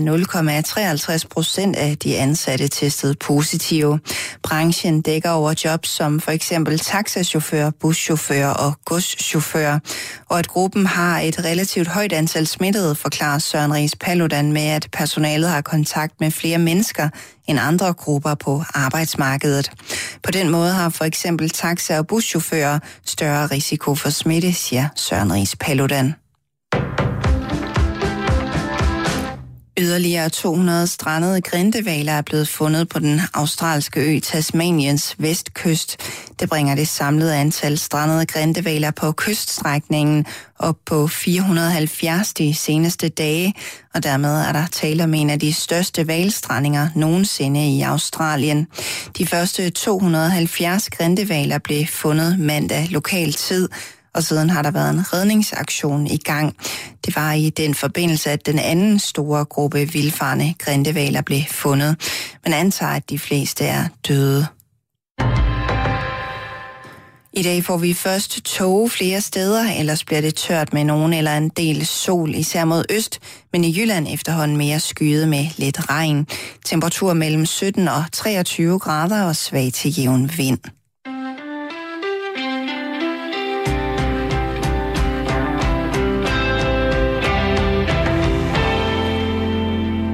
[1.21, 3.99] 0,53 procent af de ansatte testet positive.
[4.43, 9.79] Branchen dækker over jobs som for eksempel taxachauffør, buschauffør og godschauffør.
[10.29, 14.87] Og at gruppen har et relativt højt antal smittede, forklarer Søren Ries Paludan med, at
[14.91, 17.09] personalet har kontakt med flere mennesker
[17.47, 19.71] end andre grupper på arbejdsmarkedet.
[20.23, 25.33] På den måde har for eksempel taxa- og buschauffører større risiko for smitte, siger Søren
[25.33, 26.22] Ries Paludan.
[29.77, 35.97] Yderligere 200 strandede grindevaler er blevet fundet på den australske ø Tasmaniens vestkyst.
[36.39, 40.25] Det bringer det samlede antal strandede grindevaler på kyststrækningen
[40.59, 43.53] op på 470 de seneste dage,
[43.93, 48.67] og dermed er der tale om en af de største valstrandinger nogensinde i Australien.
[49.17, 53.69] De første 270 grindevaler blev fundet mandag lokal tid,
[54.13, 56.55] og siden har der været en redningsaktion i gang.
[57.05, 61.95] Det var i den forbindelse, at den anden store gruppe vildfarne grindevaler blev fundet.
[62.45, 64.47] Man antager, at de fleste er døde.
[67.35, 71.37] I dag får vi først tåge flere steder, ellers bliver det tørt med nogen eller
[71.37, 73.19] en del sol, især mod øst,
[73.53, 76.27] men i Jylland efterhånden mere skyet med lidt regn.
[76.65, 80.59] Temperatur mellem 17 og 23 grader og svag til jævn vind.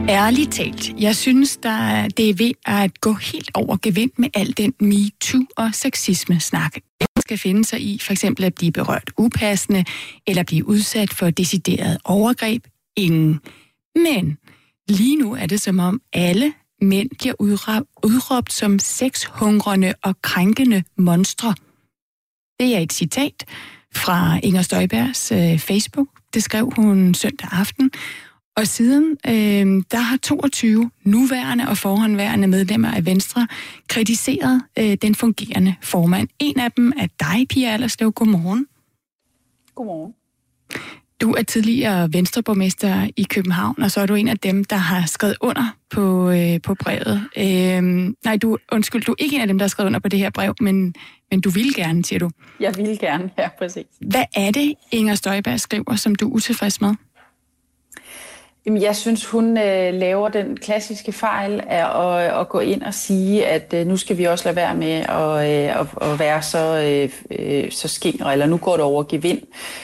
[0.09, 4.57] Ærligt talt, jeg synes, der det er ved at gå helt over gevind med al
[4.57, 6.75] den MeToo og sexisme-snak.
[7.01, 9.85] Man skal finde sig i for eksempel at blive berørt upassende,
[10.27, 12.63] eller blive udsat for decideret overgreb.
[12.95, 13.39] Ingen.
[13.95, 14.37] Men
[14.87, 17.33] lige nu er det som om alle mænd bliver
[18.03, 21.55] udråbt som sexhungrende og krænkende monstre.
[22.59, 23.45] Det er et citat
[23.95, 26.07] fra Inger Støjbergs øh, Facebook.
[26.33, 27.91] Det skrev hun søndag aften,
[28.59, 33.47] og siden øh, der har 22 nuværende og forhåndværende medlemmer af Venstre
[33.87, 36.27] kritiseret øh, den fungerende formand.
[36.39, 38.11] En af dem er dig, Pia Allerslev.
[38.11, 38.67] Godmorgen.
[39.75, 40.13] Godmorgen.
[41.21, 45.05] Du er tidligere venstreborgmester i København, og så er du en af dem, der har
[45.05, 47.27] skrevet under på, øh, på brevet.
[47.37, 50.09] Øh, nej, du, undskyld, du er ikke en af dem, der har skrevet under på
[50.09, 50.95] det her brev, men,
[51.31, 52.29] men du vil gerne, siger du.
[52.59, 53.85] Jeg vil gerne, ja, præcis.
[54.01, 56.95] Hvad er det, Inger Støjberg skriver, som du er utilfreds med?
[58.65, 62.93] Jamen, jeg synes, hun øh, laver den klassiske fejl af at, at gå ind og
[62.93, 66.41] sige, at øh, nu skal vi også lade være med at, øh, at, at være
[66.41, 69.41] så, øh, øh så skingre, eller nu går det over gevind.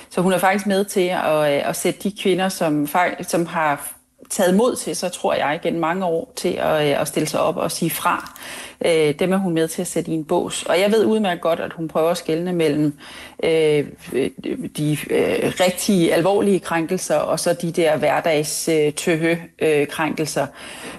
[0.10, 2.88] Så hun er faktisk med til at, øh, at sætte de kvinder, som,
[3.22, 3.96] som har
[4.30, 7.40] taget mod til sig, tror jeg, gennem mange år til at, øh, at stille sig
[7.40, 8.40] op og sige fra.
[8.86, 10.64] Øh, dem er hun med til at sætte i en bås.
[10.64, 12.94] Og jeg ved udmærket godt, at hun prøver at skelne mellem
[13.44, 13.86] øh,
[14.78, 20.48] de øh, rigtige alvorlige krænkelser og så de der hverdags øh, tøhø øh, krænkelser.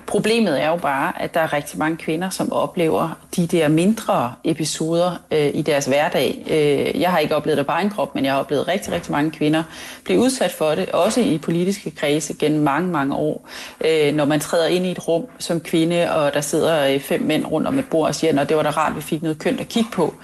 [0.07, 4.35] Problemet er jo bare, at der er rigtig mange kvinder, som oplever de der mindre
[4.45, 6.45] episoder øh, i deres hverdag.
[6.51, 9.13] Øh, jeg har ikke oplevet det på egen krop, men jeg har oplevet rigtig, rigtig
[9.13, 9.63] mange kvinder
[10.05, 13.49] blive udsat for det, også i politiske kredse gennem mange, mange år.
[13.85, 17.23] Øh, når man træder ind i et rum som kvinde, og der sidder øh, fem
[17.23, 19.39] mænd rundt om et bord og siger, at det var da rart, vi fik noget
[19.39, 20.15] kønt at kigge på.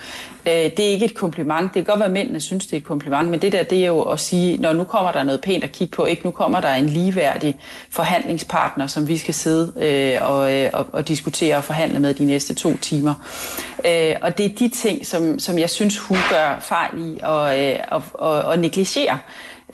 [0.47, 1.75] Øh, det er ikke et kompliment.
[1.75, 3.83] Det kan godt være, at mændene synes, det er et kompliment, men det der, det
[3.83, 6.31] er jo at sige, når nu kommer der noget pænt at kigge på, ikke nu
[6.31, 7.57] kommer der en ligeværdig
[7.91, 12.25] forhandlingspartner, som vi skal sidde øh, og, øh, og, og diskutere og forhandle med de
[12.25, 13.15] næste to timer.
[13.87, 17.61] Øh, og det er de ting, som, som jeg synes, hun gør fejl i og,
[17.61, 19.19] øh, og, og, og negligere.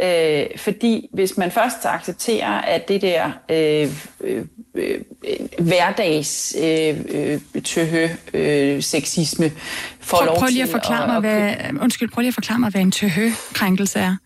[0.00, 3.88] Øh, fordi hvis man først accepterer, at det der øh,
[4.20, 5.00] øh, øh,
[5.58, 9.52] hverdags øh, øh, tøhø, øh, sexisme
[10.00, 12.70] får prøv, lov prøv lige at forklare mig, hvad, undskyld, prøv lige at forklare mig,
[12.70, 14.16] hvad en tøhø-krænkelse er.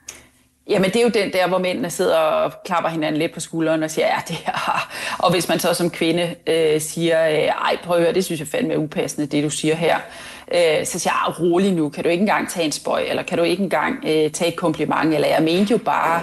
[0.68, 3.82] Jamen, det er jo den der, hvor mændene sidder og klapper hinanden lidt på skulderen
[3.82, 4.88] og siger, ja, det her.
[5.18, 8.48] Og hvis man så som kvinde øh, siger, ej, prøv at høre, det synes jeg
[8.48, 9.96] fandme er upassende, det du siger her.
[9.96, 13.04] Øh, Øh, så siger jeg, ah, rolig nu, kan du ikke engang tage en spøj,
[13.08, 16.20] eller kan du ikke engang øh, tage et kompliment, eller jeg mente jo bare,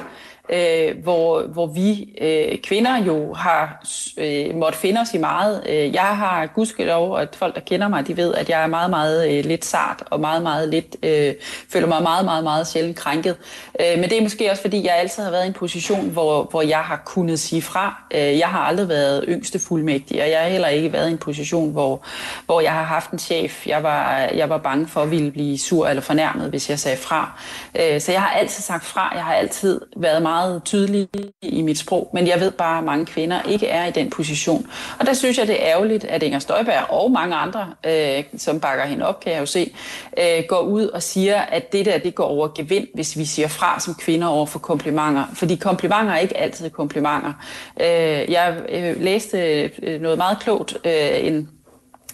[0.49, 3.83] øh, hvor, hvor vi øh, kvinder jo har
[4.17, 5.63] øh, måttet finde os i meget.
[5.69, 8.89] Øh, jeg har gudskelov, at folk, der kender mig, de ved, at jeg er meget,
[8.89, 11.33] meget øh, lidt sart, og meget, meget lidt, øh,
[11.69, 13.38] føler mig meget, meget, meget sjældent krænket.
[13.79, 16.43] Øh, men det er måske også, fordi jeg altid har været i en position, hvor,
[16.43, 18.03] hvor jeg har kunnet sige fra.
[18.13, 21.17] Øh, jeg har aldrig været yngste fuldmægtig, og jeg har heller ikke været i en
[21.17, 22.01] position, hvor,
[22.45, 23.67] hvor jeg har haft en chef.
[23.67, 26.97] Jeg var, jeg var bange for at ville blive sur eller fornærmet, hvis jeg sagde
[26.97, 27.31] fra.
[27.79, 29.12] Øh, så jeg har altid sagt fra.
[29.15, 31.08] Jeg har altid været meget meget tydelig
[31.41, 34.67] i mit sprog, men jeg ved bare, at mange kvinder ikke er i den position.
[34.99, 38.60] Og der synes jeg, det er ærgerligt, at Inger Støjberg og mange andre, øh, som
[38.60, 39.73] bakker hende op, kan jeg jo se,
[40.19, 43.47] øh, går ud og siger, at det der, det går over gevind, hvis vi siger
[43.47, 45.23] fra som kvinder over for komplimenter.
[45.34, 47.34] Fordi komplimenter er ikke altid komplimenter.
[47.82, 49.38] Øh, jeg øh, læste
[49.82, 51.49] øh, noget meget klogt, øh, en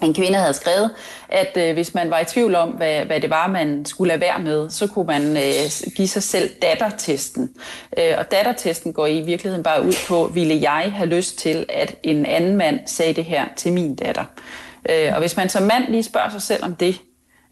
[0.02, 0.92] en kvinde havde skrevet,
[1.30, 4.22] at øh, hvis man var i tvivl om, hvad, hvad det var, man skulle lade
[4.22, 7.50] være med, så kunne man øh, give sig selv dattertesten.
[8.00, 11.96] Øh, og dattertesten går i virkeligheden bare ud på, ville jeg have lyst til, at
[12.04, 14.26] en anden mand sagde det her til min datter?
[14.90, 17.02] Øh, og hvis man som mand lige spørger sig selv om det,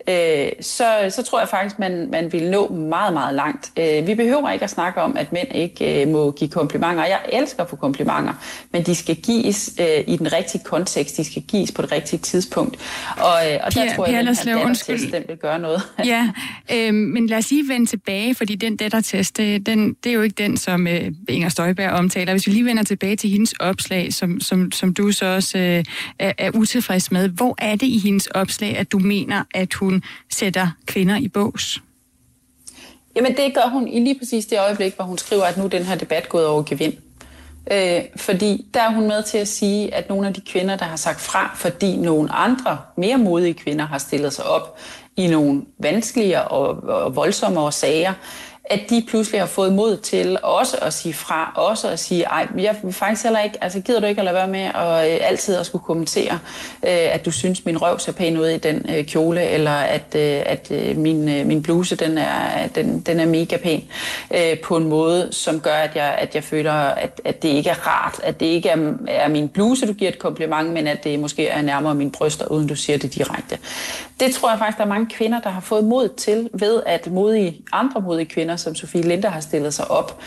[0.07, 3.71] øh, så, så tror jeg faktisk, man, man vil nå meget, meget langt.
[3.79, 7.05] Øh, vi behøver ikke at snakke om, at mænd ikke øh, må give komplimenter.
[7.05, 8.33] Jeg elsker at få komplimenter,
[8.71, 11.17] men de skal gives øh, i den rigtige kontekst.
[11.17, 12.77] De skal gives på det rigtige tidspunkt.
[13.17, 15.11] Og, øh, og Pia, der tror jeg, at den her undskyld.
[15.11, 15.81] den vil gøre noget.
[16.05, 16.29] ja,
[16.73, 20.43] øh, men lad os lige vende tilbage, fordi den dattertest, den, det er jo ikke
[20.43, 22.33] den, som øh, Inger Støjberg omtaler.
[22.33, 25.83] Hvis vi lige vender tilbage til hendes opslag, som, som, som du så også øh,
[26.19, 27.29] er, er utilfreds med.
[27.29, 31.27] Hvor er det i hendes opslag, at du mener, at hun hun sætter kvinder i
[31.27, 31.81] bås?
[33.15, 35.67] Jamen det gør hun i lige præcis det øjeblik, hvor hun skriver, at nu er
[35.67, 36.93] den her debat gået over gevind.
[37.71, 40.85] Øh, fordi der er hun med til at sige, at nogle af de kvinder, der
[40.85, 44.79] har sagt fra, fordi nogle andre, mere modige kvinder har stillet sig op
[45.17, 48.13] i nogle vanskeligere og, og voldsommere sager,
[48.65, 52.47] at de pludselig har fået mod til også at sige fra, også at sige, ej,
[52.57, 55.29] jeg vil faktisk heller ikke, altså gider du ikke at lade være med at øh,
[55.29, 56.33] altid at skulle kommentere,
[56.83, 60.15] øh, at du synes, min røv ser pæn ud i den øh, kjole, eller at,
[60.15, 63.83] øh, at øh, min, øh, min bluse, den er, den, den er mega pæn,
[64.33, 67.69] øh, på en måde, som gør, at jeg, at jeg føler, at, at det ikke
[67.69, 71.03] er rart, at det ikke er, er min bluse, du giver et kompliment, men at
[71.03, 73.57] det måske er nærmere mine bryster, uden du siger det direkte.
[74.19, 77.11] Det tror jeg faktisk, der er mange kvinder, der har fået mod til, ved at
[77.11, 80.21] modige, andre modige kvinder, som Sofie Linde har stillet sig op.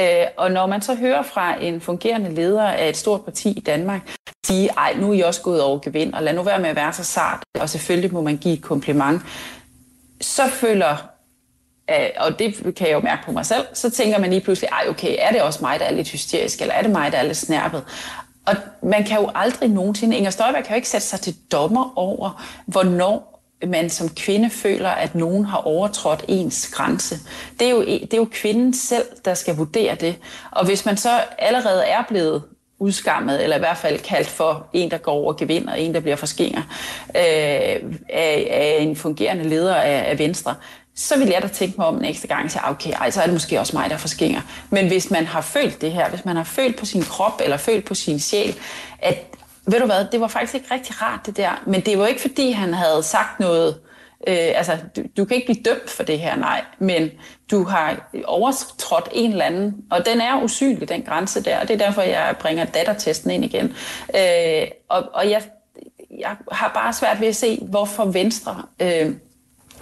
[0.00, 3.60] Øh, og når man så hører fra en fungerende leder af et stort parti i
[3.60, 4.14] Danmark,
[4.46, 6.76] sige, ej, nu er I også gået over gevind, og lad nu være med at
[6.76, 9.22] være så sart, og selvfølgelig må man give et kompliment,
[10.20, 11.08] så føler
[11.90, 14.68] øh, og det kan jeg jo mærke på mig selv, så tænker man lige pludselig,
[14.68, 17.18] ej okay, er det også mig, der er lidt hysterisk, eller er det mig, der
[17.18, 17.84] er lidt snærpet?
[18.46, 21.92] Og man kan jo aldrig nogensinde, Inger Støjberg kan jo ikke sætte sig til dommer
[21.96, 23.31] over, hvornår
[23.66, 27.18] man som kvinde føler, at nogen har overtrådt ens grænse.
[27.58, 30.16] Det er, jo, e- det er jo kvinden selv, der skal vurdere det.
[30.50, 32.42] Og hvis man så allerede er blevet
[32.78, 36.00] udskammet, eller i hvert fald kaldt for en, der går over gevind, og en, der
[36.00, 36.62] bliver forskinger
[37.16, 37.22] øh,
[38.08, 40.54] af, af en fungerende leder af, af Venstre,
[40.94, 43.10] så vil jeg da tænke mig om en ekstra gang og sige, ah, okay, ej,
[43.10, 44.40] så er det måske også mig, der forskinger.
[44.70, 47.56] Men hvis man har følt det her, hvis man har følt på sin krop, eller
[47.56, 48.54] følt på sin sjæl,
[48.98, 49.31] at
[49.66, 52.20] ved du hvad, det var faktisk ikke rigtig rart det der, men det var ikke
[52.20, 53.80] fordi, han havde sagt noget,
[54.26, 57.10] øh, altså du, du kan ikke blive dømt for det her, nej, men
[57.50, 61.74] du har overtrådt en eller anden, og den er usynlig, den grænse der, og det
[61.74, 63.74] er derfor, jeg bringer dattertesten ind igen.
[64.16, 65.42] Øh, og og jeg,
[66.18, 68.62] jeg har bare svært ved at se, hvorfor Venstre...
[68.80, 69.14] Øh,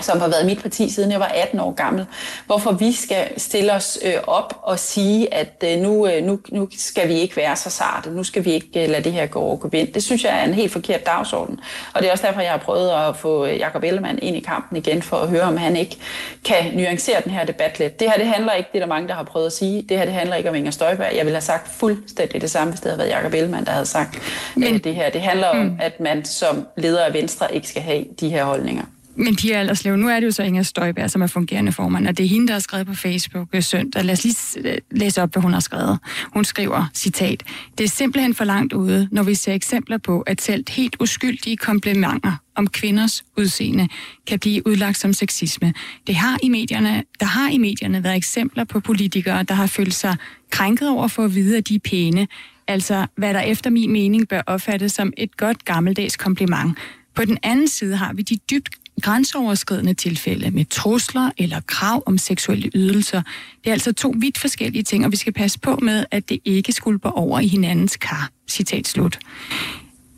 [0.05, 2.07] som har været mit parti siden jeg var 18 år gammel,
[2.47, 6.69] hvorfor vi skal stille os øh, op og sige, at øh, nu, øh, nu, nu
[6.79, 9.69] skal vi ikke være så sarte, nu skal vi ikke lade det her gå over
[9.69, 9.93] vind.
[9.93, 11.61] Det synes jeg er en helt forkert dagsorden.
[11.95, 14.77] Og det er også derfor, jeg har prøvet at få Jacob Ellemann ind i kampen
[14.77, 15.97] igen, for at høre, om han ikke
[16.45, 18.01] kan nuancere den her debat lidt.
[18.01, 19.99] Det her, det handler ikke, det er der mange, der har prøvet at sige, det
[19.99, 21.11] her, det handler ikke om Inger Støjberg.
[21.17, 23.87] Jeg ville have sagt fuldstændig det samme, hvis det havde været Jacob Ellemann, der havde
[23.87, 24.19] sagt
[24.57, 25.11] Men, det her.
[25.11, 25.79] Det handler om, mm.
[25.81, 28.85] at man som leder af Venstre ikke skal have de her holdninger.
[29.17, 32.19] Men Pia Alderslev, nu er det jo så Inger Støjberg, som er fungerende formand, og
[32.19, 34.05] det er hende, der har skrevet på Facebook øh, søndag.
[34.05, 35.99] Lad os lige øh, læse op, hvad hun har skrevet.
[36.33, 37.45] Hun skriver, citat,
[37.79, 41.57] Det er simpelthen for langt ude, når vi ser eksempler på, at selv helt uskyldige
[41.57, 43.89] komplimenter om kvinders udseende
[44.27, 45.75] kan blive udlagt som sexisme.
[46.07, 49.95] Det har i medierne, der har i medierne været eksempler på politikere, der har følt
[49.95, 50.17] sig
[50.51, 52.29] krænket over for at vide, at de er pæne,
[52.69, 56.79] altså hvad der efter min mening bør opfattes som et godt gammeldags kompliment.
[57.15, 62.19] På den anden side har vi de dybt grænseoverskridende tilfælde med trusler eller krav om
[62.19, 63.23] seksuelle ydelser.
[63.65, 66.39] Det er altså to vidt forskellige ting, og vi skal passe på med, at det
[66.45, 68.31] ikke skulper over i hinandens kar.
[68.49, 69.19] Citat slut.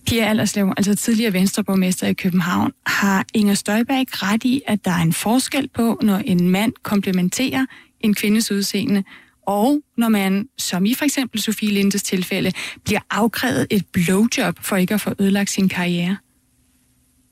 [0.07, 4.91] Pia Allerslev, altså tidligere venstreborgmester i København, har Inger Støjberg ikke ret i, at der
[4.91, 7.66] er en forskel på, når en mand komplementerer
[8.01, 9.05] en kvindes udseende,
[9.47, 12.53] og når man, som i for eksempel Sofie Lindes tilfælde,
[12.85, 16.16] bliver afkrævet et blowjob for ikke at få ødelagt sin karriere?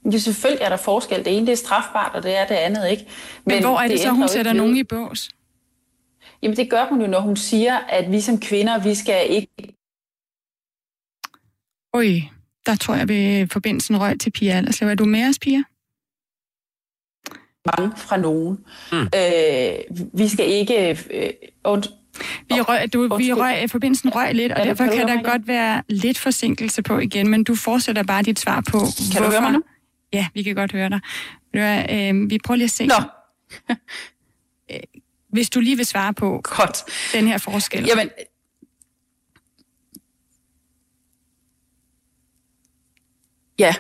[0.05, 1.25] Jo, selvfølgelig er der forskel.
[1.25, 3.07] Det ene det er strafbart, og det er det andet ikke.
[3.45, 5.29] Men, Men hvor er det, det så, hun sætter nogen i bås?
[6.43, 9.75] Jamen det gør hun jo, når hun siger, at vi som kvinder, vi skal ikke...
[11.93, 12.07] Oj,
[12.67, 14.89] der tror jeg, vi forbindelsen røg til Pia Allerslev.
[14.89, 15.63] Er du med os, Pia?
[17.77, 18.59] Mange fra nogen.
[18.93, 18.99] Mm.
[18.99, 20.99] Øh, vi skal ikke...
[21.11, 21.31] Øh,
[21.65, 21.85] und,
[22.49, 26.19] vi røg, du, vi røg, forbindelsen røg lidt, og derfor kan der godt være lidt
[26.19, 28.79] forsinkelse på igen, men du fortsætter bare dit svar på,
[29.13, 29.25] Kan hvorfor...
[29.25, 29.63] du høre mig nu?
[30.13, 31.01] Ja, vi kan godt høre dig.
[31.91, 32.87] Øh, vi prøver lige at se.
[32.87, 32.95] Nå.
[34.73, 34.81] Øh,
[35.29, 36.85] hvis du lige vil svare på godt.
[37.13, 37.85] den her forskel.
[37.85, 38.11] Jamen,
[43.59, 43.75] ja.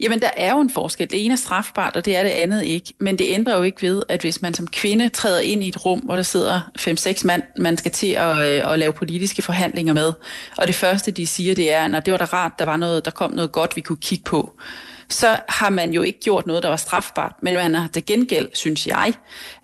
[0.00, 1.10] Jamen, der er jo en forskel.
[1.10, 2.94] Det ene er strafbart, og det er det andet ikke.
[2.98, 5.86] Men det ændrer jo ikke ved, at hvis man som kvinde træder ind i et
[5.86, 9.94] rum, hvor der sidder 5-6 mand, man skal til at, øh, at lave politiske forhandlinger
[9.94, 10.12] med,
[10.56, 13.04] og det første, de siger, det er, at det var da rart, der, var noget,
[13.04, 14.52] der kom noget godt, vi kunne kigge på
[15.08, 17.32] så har man jo ikke gjort noget, der var strafbart.
[17.42, 19.12] Men man har til gengæld, synes jeg,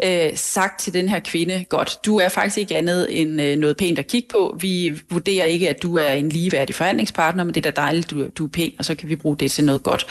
[0.05, 3.77] øh, sagt til den her kvinde, godt, du er faktisk ikke andet end øh, noget
[3.77, 4.57] pænt at kigge på.
[4.61, 8.27] Vi vurderer ikke, at du er en ligeværdig forhandlingspartner, men det er da dejligt, du,
[8.39, 10.07] du er pæn, og så kan vi bruge det til noget godt.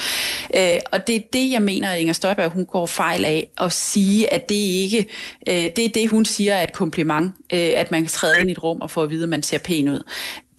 [0.56, 3.72] Øh, og det er det, jeg mener, at Inger Støjberg, hun går fejl af at
[3.72, 5.06] sige, at det ikke,
[5.48, 8.50] øh, det er det, hun siger er et kompliment, øh, at man kan træde ind
[8.50, 10.04] i et rum og få at vide, at man ser pæn ud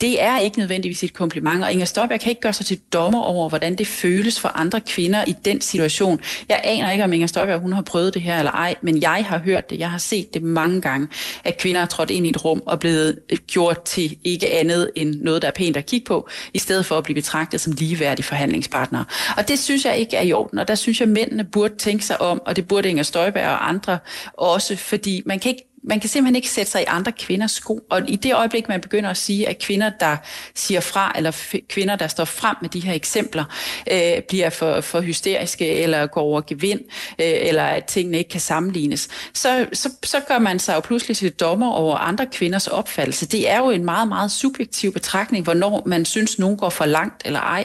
[0.03, 3.23] det er ikke nødvendigvis et kompliment, og Inger Støjberg kan ikke gøre sig til dommer
[3.23, 6.21] over, hvordan det føles for andre kvinder i den situation.
[6.49, 9.25] Jeg aner ikke, om Inger Støjberg hun har prøvet det her eller ej, men jeg
[9.29, 11.09] har hørt det, jeg har set det mange gange,
[11.45, 14.91] at kvinder er trådt ind i et rum og blevet øh, gjort til ikke andet
[14.97, 17.73] end noget, der er pænt at kigge på, i stedet for at blive betragtet som
[17.73, 19.05] ligeværdige forhandlingspartnere.
[19.37, 21.77] Og det synes jeg ikke er i orden, og der synes jeg, at mændene burde
[21.77, 23.99] tænke sig om, og det burde Inger Støjberg og andre
[24.33, 27.81] også, fordi man kan ikke man kan simpelthen ikke sætte sig i andre kvinders sko.
[27.91, 30.17] Og i det øjeblik, man begynder at sige, at kvinder, der
[30.55, 33.45] siger fra, eller kvinder, der står frem med de her eksempler,
[33.93, 36.81] øh, bliver for, for hysteriske, eller går over gevind,
[37.19, 41.17] øh, eller at tingene ikke kan sammenlignes, så, så, så gør man sig jo pludselig
[41.17, 43.27] til dommer over andre kvinders opfattelse.
[43.27, 47.23] Det er jo en meget, meget subjektiv betragtning, hvornår man synes, nogen går for langt
[47.25, 47.65] eller ej.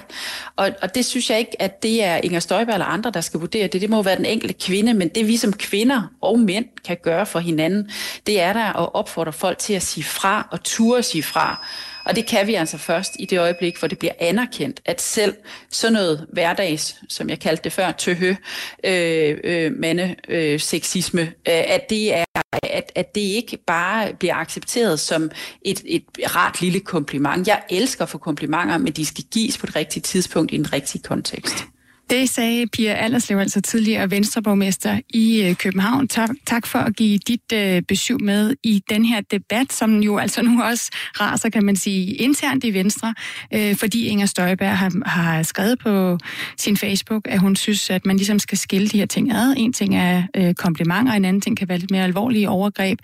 [0.56, 3.40] Og, og det synes jeg ikke, at det er Inger Støjberg eller andre, der skal
[3.40, 3.82] vurdere det.
[3.82, 7.26] Det må være den enkelte kvinde, men det vi som kvinder og mænd kan gøre
[7.26, 7.90] for hinanden,
[8.28, 11.66] det er der at opfordre folk til at sige fra og ture sige fra.
[12.06, 15.36] Og det kan vi altså først i det øjeblik, hvor det bliver anerkendt, at selv
[15.72, 18.36] sådan noget hverdags, som jeg kaldte det før, tøhø,
[18.84, 22.26] øh, øh, mande, øh, sexisme, øh, at det er
[22.64, 25.32] at, at det ikke bare bliver accepteret som
[25.62, 26.04] et, et
[26.36, 27.48] rart lille kompliment.
[27.48, 31.04] Jeg elsker for komplimenter, men de skal gives på det rigtige tidspunkt i en rigtig
[31.04, 31.66] kontekst.
[32.10, 36.08] Det sagde Pia Allerslev, altså tidligere venstreborgmester i øh, København.
[36.08, 40.18] Tak, tak for at give dit øh, besøg med i den her debat, som jo
[40.18, 43.14] altså nu også raser, kan man sige, internt i Venstre,
[43.54, 46.18] øh, fordi Inger Støjberg har, har skrevet på
[46.58, 49.54] sin Facebook, at hun synes, at man ligesom skal skille de her ting ad.
[49.58, 53.00] En ting er øh, komplimenter, en anden ting kan være lidt mere alvorlige overgreb.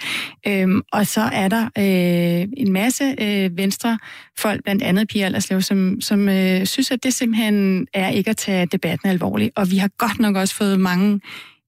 [0.47, 6.01] Øhm, og så er der øh, en masse øh, venstrefolk, blandt andet Pia Allerslev, som,
[6.01, 9.51] som øh, synes, at det simpelthen er ikke at tage debat debatten alvorligt.
[9.55, 11.21] Og vi har godt nok også fået mange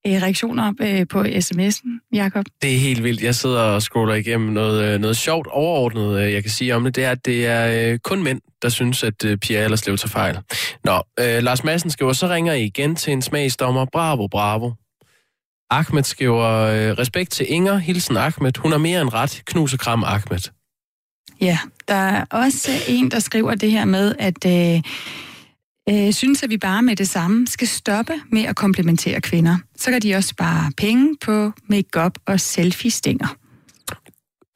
[0.08, 2.46] øh, reaktioner øh, på sms'en, Jakob.
[2.62, 3.22] Det er helt vildt.
[3.22, 6.84] Jeg sidder og scroller igennem noget, øh, noget sjovt overordnet, øh, jeg kan sige om
[6.84, 6.96] det.
[6.96, 10.10] Det er, at det er øh, kun mænd, der synes, at øh, Pia Allerslev tager
[10.10, 10.38] fejl.
[10.84, 13.86] Nå, øh, Lars Madsen skriver, så ringer I igen til en smagsdommer.
[13.86, 14.72] Bravo, bravo.
[15.70, 18.52] Ahmed skriver, øh, respekt til Inger, hilsen Ahmed.
[18.58, 19.42] Hun er mere end ret.
[19.46, 20.40] Knus og kram Ahmed.
[21.42, 24.82] Ja, der er også en, der skriver det her med, at øh,
[25.90, 29.58] øh, synes, at vi bare med det samme skal stoppe med at komplementere kvinder.
[29.78, 33.36] Så kan de også spare penge på make-up og selfie-stænger.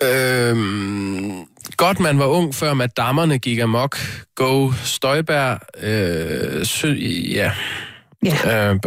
[0.04, 1.32] Øhm,
[1.78, 3.98] godt man var ung, før madammerne gik amok.
[4.36, 5.60] Go Støjberg.
[5.84, 6.94] Øh, sø,
[7.34, 7.52] ja.
[8.26, 8.72] Ja.
[8.72, 8.80] Øh,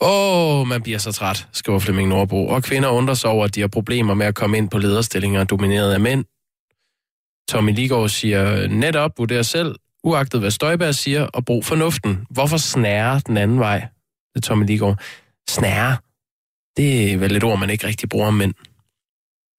[0.00, 2.46] Åh, oh, man bliver så træt, skriver Flemming Nordbo.
[2.46, 5.44] Og kvinder undrer sig over, at de har problemer med at komme ind på lederstillinger
[5.44, 6.24] domineret af mænd.
[7.48, 9.74] Tommy Ligård siger, netop vurder selv,
[10.04, 12.26] uagtet hvad Støjberg siger, og brug fornuften.
[12.30, 13.78] Hvorfor snære den anden vej?
[14.34, 14.98] Det er Tommy Ligård.
[15.48, 15.96] Snære,
[16.76, 18.54] det er vel et ord, man ikke rigtig bruger om mænd.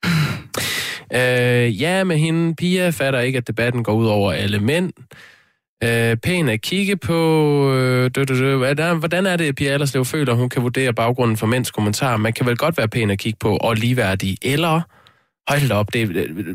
[1.20, 4.94] øh, ja, med hende, Pia fatter ikke, at debatten går ud over alle mænd.
[5.84, 7.72] Øh, pæn at kigge på.
[7.74, 8.94] Øh, dø, dø, dø.
[8.94, 12.18] Hvordan er det, Pia Allerslev føler, hun kan vurdere baggrunden for mænds kommentarer?
[12.18, 14.82] Man kan vel godt være pæn at kigge på og ligeværdig, eller
[15.50, 16.08] Hold da op, det,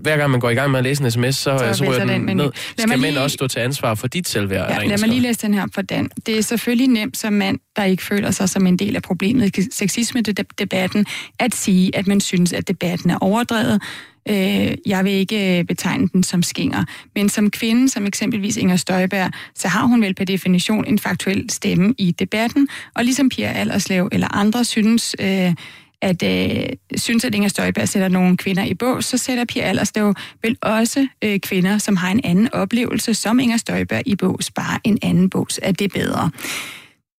[0.03, 2.05] hver gang man går i gang med at læse en sms, så, så, så ryger
[2.05, 2.51] den, den ned.
[2.79, 3.21] Skal mænd lige...
[3.21, 4.71] også stå til ansvar for dit selvværd?
[4.71, 6.11] Ja, lad mig lige læse den her for Dan.
[6.27, 9.59] Det er selvfølgelig nemt som mand, der ikke føler sig som en del af problemet
[9.59, 11.07] i sexisme-debatten,
[11.39, 13.83] at sige, at man synes, at debatten er overdrevet.
[14.29, 16.85] Øh, jeg vil ikke øh, betegne den som skinger.
[17.15, 21.51] Men som kvinde, som eksempelvis Inger Støjberg, så har hun vel per definition en faktuel
[21.51, 22.69] stemme i debatten.
[22.95, 25.17] Og ligesom Pia Allerslev eller andre synes...
[25.21, 25.55] Øh,
[26.03, 30.15] at øh, synes, at Inger Støjberg sætter nogle kvinder i bås, så sætter Pia Allerslev
[30.43, 34.81] vel også øh, kvinder, som har en anden oplevelse, som Inger Støjberg i bås, bare
[34.85, 35.61] en anden bås.
[35.63, 36.31] Er det bedre?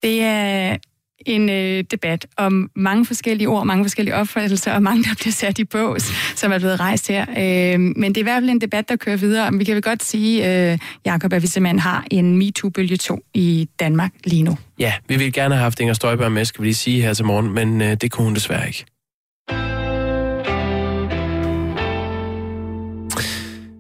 [0.04, 0.78] Det er
[1.26, 5.60] en øh, debat om mange forskellige ord, mange forskellige opfattelser, og mange, der bliver sat
[5.60, 6.04] i bås,
[6.36, 7.26] som er blevet rejst her.
[7.30, 9.54] Øh, men det er i hvert fald en debat, der kører videre.
[9.54, 13.70] Vi kan vel godt sige, øh, Jacob, at vi simpelthen har en MeToo-bølge 2 i
[13.80, 14.58] Danmark lige nu.
[14.80, 17.26] Ja, vi vil gerne have haft Inger Støjberg med, skal vi lige sige her til
[17.26, 18.86] morgen, men øh, det kunne hun desværre ikke.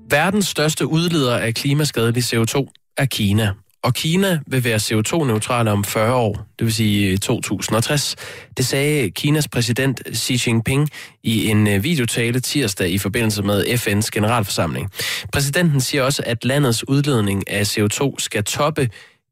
[0.09, 3.51] Verdens største udleder af klimaskadelig CO2 er Kina,
[3.83, 8.15] og Kina vil være CO2-neutrale om 40 år, det vil sige øh, 2060.
[8.57, 10.89] Det sagde Kinas præsident Xi Jinping
[11.23, 14.89] i en øh, videotale tirsdag i forbindelse med FN's generalforsamling.
[15.33, 18.89] Præsidenten siger også, at landets udledning af CO2 skal toppe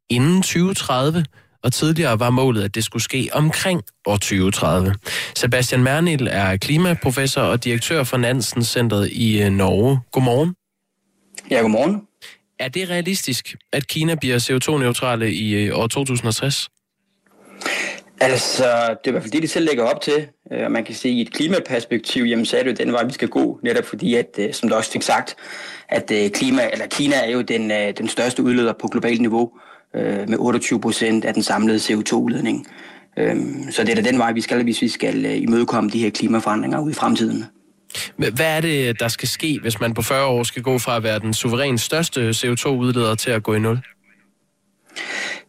[0.09, 1.25] inden 2030,
[1.63, 4.95] og tidligere var målet, at det skulle ske omkring år 2030.
[5.35, 9.99] Sebastian Mernil er klimaprofessor og direktør for Nansen Centeret i øh, Norge.
[10.11, 10.55] Godmorgen.
[11.51, 12.09] Ja, godmorgen.
[12.60, 16.70] Er det realistisk, at Kina bliver CO2-neutrale i øh, år 2060?
[18.22, 20.28] Altså, det er i hvert fald det, de selv lægger op til.
[20.51, 23.03] Øh, og man kan sige, i et klimaperspektiv, jamen, så er det jo den vej,
[23.03, 25.36] vi skal gå, netop fordi, at, øh, som du også fik sagt,
[25.89, 29.51] at øh, klima, eller Kina er jo den, den største udleder på globalt niveau,
[30.28, 32.68] med 28 procent af den samlede CO2-udledning.
[33.72, 36.80] Så det er da den vej, vi skal, hvis vi skal imødekomme de her klimaforandringer
[36.80, 37.45] ude i fremtiden.
[38.15, 41.03] Hvad er det, der skal ske, hvis man på 40 år skal gå fra at
[41.03, 43.79] være den suverænt største CO2-udleder til at gå i nul?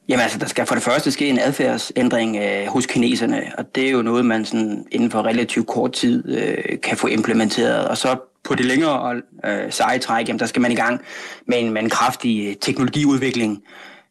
[0.09, 3.86] Jamen altså, der skal for det første ske en adfærdsændring øh, hos kineserne, og det
[3.86, 7.88] er jo noget, man sådan inden for relativt kort tid øh, kan få implementeret.
[7.88, 11.01] Og så på det længere øh, seje træk, jamen, der skal man i gang
[11.47, 13.62] med en, med en kraftig teknologiudvikling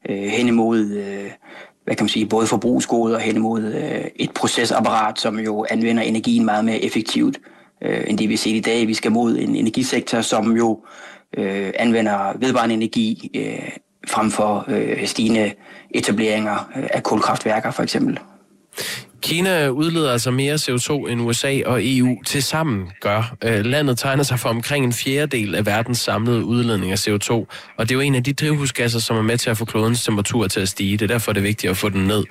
[0.09, 1.31] øh, hen imod, øh,
[1.83, 6.03] hvad kan man sige, både forbrugsgoder og hen imod øh, et procesapparat, som jo anvender
[6.03, 8.87] energien meget mere effektivt øh, Øh, end det vi ser i dag.
[8.87, 10.83] Vi skal mod en energisektor, som jo
[11.37, 13.69] øh, anvender vedvarende energi øh,
[14.07, 15.53] frem for øh, stigende
[15.91, 18.19] etableringer øh, af kulkraftværker for eksempel.
[19.21, 23.35] Kina udleder altså mere CO2 end USA og EU til sammen gør.
[23.43, 27.31] Øh, landet tegner sig for omkring en fjerdedel af verdens samlede udledning af CO2,
[27.77, 30.03] og det er jo en af de drivhusgasser, som er med til at få klodens
[30.03, 30.97] temperatur til at stige.
[30.97, 32.23] Det er derfor, det er vigtigt at få den ned.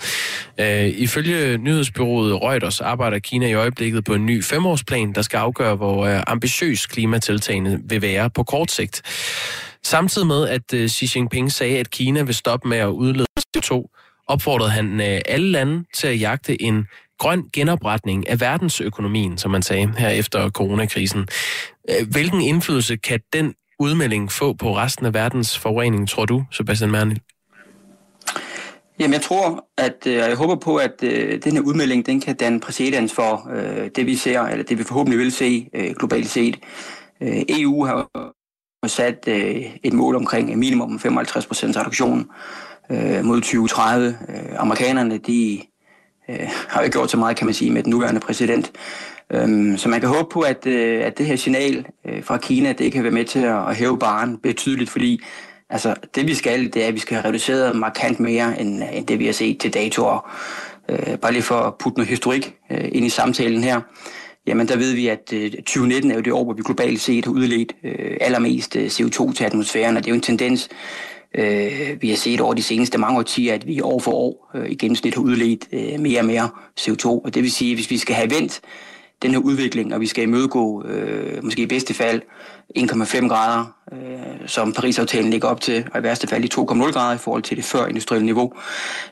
[0.61, 5.77] Øh, ifølge nyhedsbyrået Reuters arbejder Kina i øjeblikket på en ny femårsplan, der skal afgøre,
[5.77, 9.03] hvor øh, ambitiøs klimatiltagene vil være på kort sigt.
[9.85, 13.27] Samtidig med, at Xi Jinping sagde, at Kina vil stoppe med at udlede
[13.57, 13.98] CO2,
[14.29, 16.87] opfordrede han øh, alle lande til at jagte en
[17.19, 21.29] grøn genopretning af verdensøkonomien, som man sagde her efter coronakrisen.
[21.91, 26.91] Øh, hvilken indflydelse kan den udmelding få på resten af verdens forurening, tror du, Sebastian
[26.91, 27.21] Mernil?
[29.01, 32.37] Jamen, jeg tror, at øh, jeg håber på, at øh, den her udmelding, den kan
[32.37, 36.29] danne præcedens for øh, det, vi ser, eller det vi forhåbentlig vil se øh, globalt
[36.29, 36.59] set.
[37.23, 38.09] Øh, EU har
[38.87, 42.31] sat øh, et mål omkring minimum 55% reduktion
[42.91, 44.09] øh, mod 2030.
[44.09, 45.61] Øh, amerikanerne, de
[46.31, 48.73] øh, har jo gjort så meget, kan man sige, med den nuværende præsident.
[49.33, 52.73] Øh, så man kan håbe på, at, øh, at det her signal øh, fra Kina,
[52.73, 55.23] det kan være med til at, at hæve baren betydeligt, fordi
[55.71, 59.07] altså, det vi skal, det er, at vi skal have reduceret markant mere, end, end
[59.07, 60.31] det vi har set til datoer.
[60.89, 63.81] Øh, bare lige for at putte noget historik øh, ind i samtalen her.
[64.47, 67.25] Jamen der ved vi, at øh, 2019 er jo det år, hvor vi globalt set
[67.25, 70.69] har udledt øh, allermest øh, CO2 til atmosfæren, og det er jo en tendens,
[71.35, 74.71] Øh, vi har set over de seneste mange årtier, at vi år for år øh,
[74.71, 76.49] i gennemsnit har udledt øh, mere og mere
[76.81, 77.07] CO2.
[77.07, 78.61] Og det vil sige, at hvis vi skal have vendt
[79.23, 82.23] den her udvikling, og vi skal imødegå, øh, måske i bedste fald,
[82.77, 83.99] 1,5 grader, øh,
[84.47, 87.57] som Paris-aftalen ligger op til, og i værste fald i 2,0 grader i forhold til
[87.57, 88.53] det før industrielle niveau,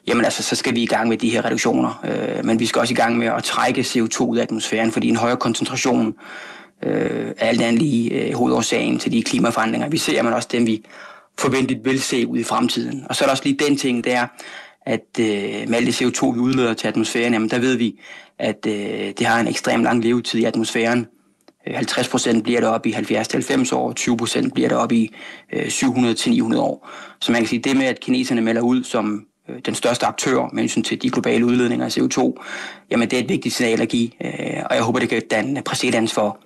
[0.06, 2.04] jamen altså, så skal vi i gang med de her reduktioner.
[2.04, 5.08] Øh, men vi skal også i gang med at trække CO2 ud af atmosfæren, fordi
[5.08, 6.14] en højere koncentration
[6.82, 10.66] øh, er alt andet lige øh, hovedårsagen til de klimaforandringer, vi ser, men også dem,
[10.66, 10.84] vi
[11.40, 13.04] forventeligt vil se ud i fremtiden.
[13.08, 14.26] Og så er der også lige den ting, det er,
[14.86, 18.00] at øh, med alt det CO2, vi udleder til atmosfæren, jamen der ved vi,
[18.38, 21.06] at øh, det har en ekstrem lang levetid i atmosfæren.
[21.66, 25.14] 50 øh, procent bliver det op i 70-90 år, 20 procent bliver det op i
[25.52, 26.88] øh, 700-900 år.
[27.20, 30.50] Så man kan sige, det med, at kineserne melder ud som øh, den største aktør
[30.52, 32.44] med hensyn til de globale udledninger af CO2,
[32.90, 35.62] jamen det er et vigtigt signal at give, øh, og jeg håber, det kan danne
[35.62, 36.38] præcedens for,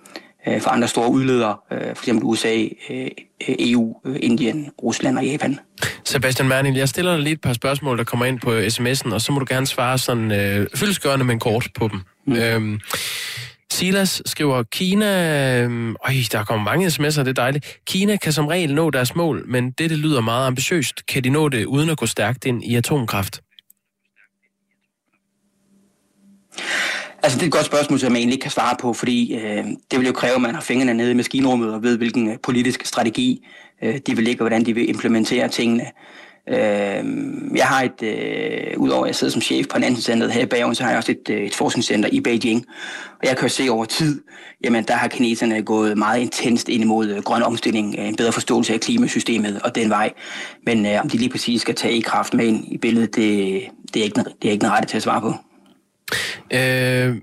[0.48, 2.08] øh, for andre store udledere, øh, f.eks.
[2.22, 3.08] USA, øh,
[3.48, 5.58] EU, øh, Indien, Rusland og Japan.
[6.04, 9.20] Sebastian Mernil, jeg stiller dig lige et par spørgsmål, der kommer ind på sms'en, og
[9.20, 12.00] så må du gerne svare sådan øh, fyldesgørende, men kort på dem.
[12.26, 12.36] Mm.
[12.36, 12.80] Øhm,
[13.72, 15.06] Silas skriver, Kina...
[15.62, 17.78] Øh, øj, der kommer mange sms'er, det er dejligt.
[17.86, 21.06] Kina kan som regel nå deres mål, men det, det lyder meget ambitiøst.
[21.06, 23.40] Kan de nå det uden at gå stærkt ind i atomkraft?
[27.22, 29.64] Altså, det er et godt spørgsmål, som jeg egentlig ikke kan svare på, fordi øh,
[29.90, 32.36] det vil jo kræve, at man har fingrene nede i maskinrummet og ved, hvilken øh,
[32.42, 33.46] politisk strategi
[33.82, 35.86] øh, de vil ligge, og hvordan de vil implementere tingene.
[36.48, 37.04] Øh,
[37.56, 40.74] jeg har et, øh, udover at jeg sidder som chef på Nansen-centret her i Bergen,
[40.74, 42.66] så har jeg også et, øh, et forskningscenter i Beijing.
[43.20, 44.22] Og jeg kan jo se over tid,
[44.64, 48.32] jamen der har kineserne gået meget intenst ind imod øh, grøn omstilling, øh, en bedre
[48.32, 50.12] forståelse af klimasystemet og den vej.
[50.66, 53.62] Men øh, om de lige præcis skal tage i kraft med ind i billedet, det,
[53.94, 55.34] det, er ikke, det er ikke den rette til at svare på.
[56.52, 57.16] Øh,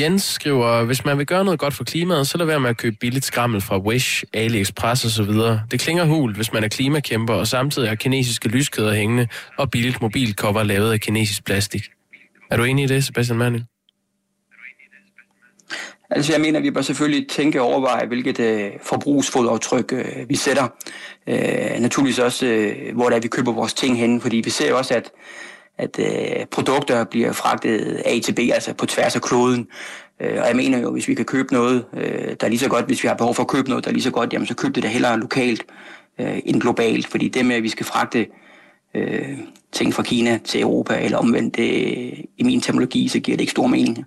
[0.00, 2.76] Jens skriver, hvis man vil gøre noget godt for klimaet, så lad være med at
[2.76, 5.32] købe billigt skrammel fra Wish, AliExpress osv.
[5.70, 10.02] Det klinger hul, hvis man er klimakæmper, og samtidig har kinesiske lyskæder hængende og billigt
[10.02, 11.82] mobilcover lavet af kinesisk plastik.
[12.50, 13.64] Er du enig i det, Sebastian Manuel?
[16.10, 20.36] Altså jeg mener, at vi bør selvfølgelig tænke og overveje, hvilket øh, forbrugsfodaftryk øh, vi
[20.36, 20.68] sætter.
[21.26, 24.74] Øh, naturligvis også, øh, hvor det er, vi køber vores ting hen, fordi vi ser
[24.74, 25.10] også, at
[25.78, 29.66] at øh, produkter bliver fragtet A til B, altså på tværs af kloden.
[30.20, 32.68] Øh, og jeg mener jo, hvis vi kan købe noget, øh, der er lige så
[32.68, 34.46] godt, hvis vi har behov for at købe noget, der er lige så godt, jamen
[34.46, 35.64] så køb det da hellere lokalt
[36.20, 37.06] øh, end globalt.
[37.06, 38.26] Fordi det med, at vi skal fragte
[38.94, 39.38] øh,
[39.72, 43.50] ting fra Kina til Europa, eller omvendt, øh, i min terminologi, så giver det ikke
[43.50, 44.04] stor mening.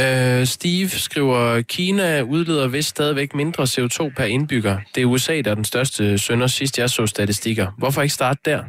[0.00, 4.78] Uh, Steve skriver, Kina udleder vist stadigvæk mindre CO2 per indbygger.
[4.94, 7.66] Det er USA, der er den største sønder, sidst jeg så statistikker.
[7.78, 8.64] Hvorfor ikke starte der?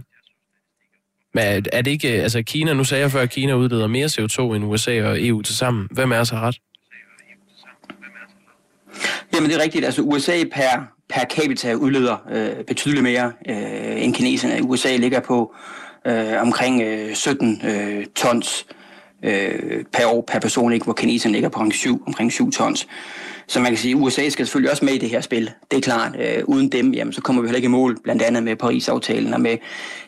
[1.37, 4.05] Men er det ikke, øh, altså Kina, nu sagde jeg før, at Kina udleder mere
[4.05, 5.87] CO2 end USA og EU til sammen.
[5.91, 6.57] Hvem er så ret?
[9.33, 14.13] Jamen det er rigtigt, altså USA per, per capita udleder øh, betydeligt mere øh, end
[14.13, 14.63] kineserne.
[14.63, 15.53] USA ligger på
[16.07, 18.65] øh, omkring øh, 17 øh, tons
[19.23, 22.87] øh, per år per person, ikke, hvor kineserne ligger på omkring 7, omkring 7 tons.
[23.47, 25.51] Så man kan sige, at USA skal selvfølgelig også med i det her spil.
[25.71, 26.15] Det er klart.
[26.19, 29.33] Øh, uden dem, jamen, så kommer vi heller ikke i mål, blandt andet med Paris-aftalen
[29.33, 29.57] og med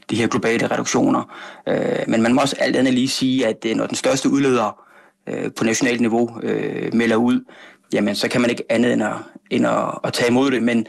[0.09, 1.35] de her globale reduktioner.
[1.69, 4.79] Øh, men man må også alt andet lige sige, at øh, når den største udleder
[5.29, 7.43] øh, på nationalt niveau øh, melder ud,
[7.93, 9.13] jamen så kan man ikke andet end at,
[9.49, 10.63] end at, at tage imod det.
[10.63, 10.87] Men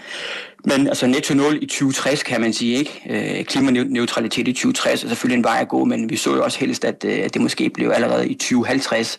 [0.64, 3.02] Men altså netto 0 i 2060 kan man sige, ikke?
[3.38, 6.58] Øh, klimaneutralitet i 2060 er selvfølgelig en vej at gå, men vi så jo også
[6.58, 9.18] helst, at, øh, at det måske blev allerede i 2050.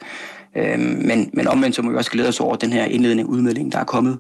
[0.58, 3.72] Øh, men, men omvendt så må vi også glæde os over den her indledende udmelding,
[3.72, 4.20] der er kommet.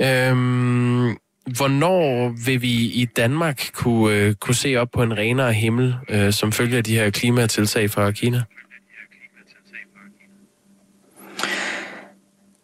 [0.00, 1.16] Øhm,
[1.56, 6.32] hvornår vil vi i Danmark kunne, øh, kunne se op på en renere himmel, øh,
[6.32, 8.42] som følger af de her klimatiltag fra Kina?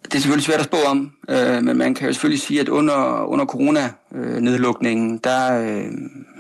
[0.05, 2.68] Det er selvfølgelig svært at spå om, øh, men man kan jo selvfølgelig sige, at
[2.68, 5.93] under, under corona-nedlukningen, der øh,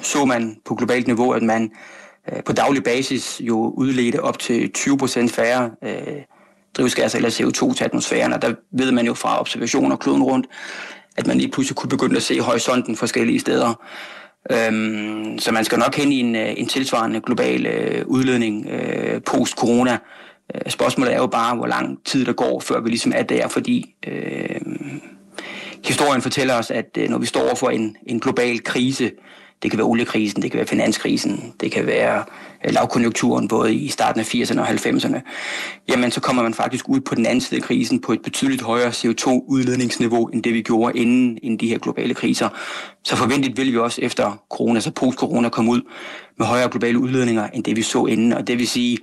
[0.02, 1.99] så man på globalt niveau, at man øh,
[2.32, 6.22] Øh, på daglig basis jo udledte op til 20 procent færre øh,
[6.76, 10.46] drivhusgasser eller CO2 til atmosfæren, og der ved man jo fra observationer kloden rundt,
[11.16, 13.74] at man lige pludselig kunne begynde at se horisonten forskellige steder.
[14.52, 19.22] Øhm, så man skal nok hen i en, øh, en tilsvarende global øh, udledning øh,
[19.22, 19.98] post-corona.
[20.54, 23.48] Øh, spørgsmålet er jo bare, hvor lang tid der går, før vi ligesom er der,
[23.48, 24.60] fordi øh,
[25.84, 29.10] historien fortæller os, at øh, når vi står over for en, en global krise,
[29.62, 32.24] det kan være oliekrisen, det kan være finanskrisen, det kan være
[32.64, 35.20] øh, lavkonjunkturen både i starten af 80'erne og 90'erne,
[35.88, 38.62] jamen så kommer man faktisk ud på den anden side af krisen på et betydeligt
[38.62, 42.48] højere CO2-udledningsniveau, end det vi gjorde inden, inden de her globale kriser.
[43.04, 45.80] Så forventeligt vil vi også efter corona, så post-corona, komme ud
[46.38, 48.32] med højere globale udledninger, end det vi så inden.
[48.32, 48.98] Og det vil sige,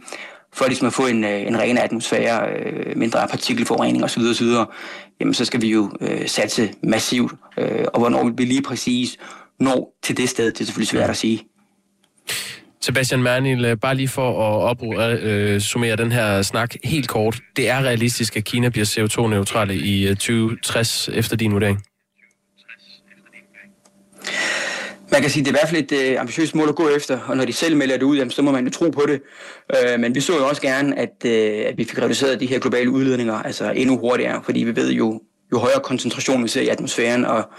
[0.54, 4.48] for ligesom at få en, øh, en renere atmosfære, øh, mindre partikelforurening osv., osv.,
[5.20, 7.32] jamen så skal vi jo øh, satse massivt.
[7.58, 9.18] Øh, og hvornår vi lige præcis
[9.60, 11.48] når til det sted, det er selvfølgelig svært at sige.
[12.82, 17.40] Sebastian Mernil, øh, bare lige for at opsummere øh, den her snak helt kort.
[17.56, 21.84] Det er realistisk, at Kina bliver CO2-neutrale i 2060 efter din vurdering?
[25.12, 26.90] Man kan sige, at det er i hvert fald et øh, ambitiøst mål at gå
[26.90, 29.02] efter, og når de selv melder det ud, jamen, så må man jo tro på
[29.08, 29.22] det.
[29.76, 32.60] Øh, men vi så jo også gerne, at, øh, at vi fik reduceret de her
[32.60, 36.68] globale udledninger altså endnu hurtigere, fordi vi ved jo, jo højere koncentration vi ser i
[36.68, 37.50] atmosfæren, og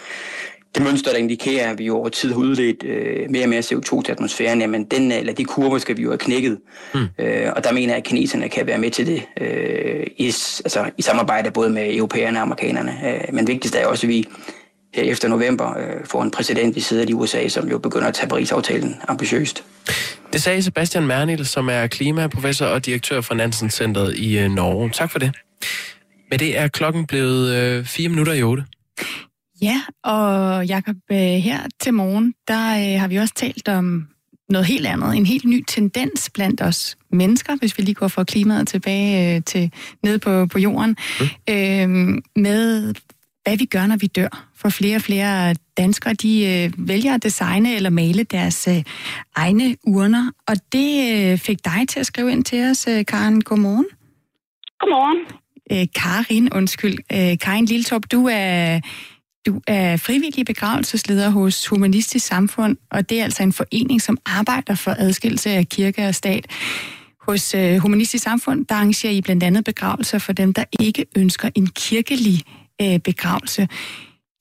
[0.74, 4.02] det mønster, der indikerer, at vi over tid har udledt øh, mere og mere CO2
[4.02, 6.58] til atmosfæren, jamen den, eller de kurver skal vi jo have knækket.
[6.94, 7.06] Mm.
[7.18, 10.90] Øh, og der mener jeg, at kineserne kan være med til det øh, i, altså,
[10.98, 12.92] i samarbejde både med europæerne og amerikanerne.
[13.06, 14.28] Øh, men vigtigst er også, at vi
[14.94, 18.14] her efter november øh, får en præsident i siden i USA, som jo begynder at
[18.14, 19.64] tage Paris-aftalen ambitiøst.
[20.32, 24.90] Det sagde Sebastian Mernil, som er klimaprofessor og direktør for Nansen Centeret i øh, Norge.
[24.90, 25.32] Tak for det.
[26.30, 28.64] Med det er klokken blevet øh, fire minutter i otte.
[29.62, 34.08] Ja, og Jacob, øh, her til morgen, der øh, har vi også talt om
[34.48, 35.16] noget helt andet.
[35.16, 39.42] En helt ny tendens blandt os mennesker, hvis vi lige går fra klimaet tilbage øh,
[39.44, 41.26] til nede på, på jorden, mm.
[41.54, 41.88] øh,
[42.36, 42.94] med
[43.44, 44.44] hvad vi gør, når vi dør.
[44.56, 48.82] For flere og flere danskere, de øh, vælger at designe eller male deres øh,
[49.34, 50.30] egne urner.
[50.48, 53.40] Og det øh, fik dig til at skrive ind til os, øh, Karen.
[53.40, 53.86] Godmorgen.
[54.80, 55.18] Godmorgen.
[55.72, 56.98] Øh, Karin, undskyld.
[57.12, 58.80] Øh, Karin Liltorp, du er
[59.48, 64.74] du er frivillig begravelsesleder hos Humanistisk Samfund, og det er altså en forening, som arbejder
[64.74, 66.44] for adskillelse af kirke og stat.
[67.28, 71.48] Hos øh, Humanistisk Samfund, der arrangerer I blandt andet begravelser for dem, der ikke ønsker
[71.54, 72.36] en kirkelig
[72.82, 73.68] øh, begravelse.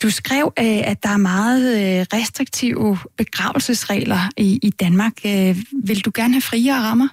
[0.03, 1.67] Du skrev, øh, at der er meget
[2.13, 5.13] restriktive begravelsesregler i, i Danmark.
[5.89, 7.09] Vil du gerne have friere rammer?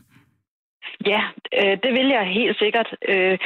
[1.13, 1.23] Ja,
[1.59, 2.89] øh, det vil jeg helt sikkert.
[3.09, 3.39] Øh,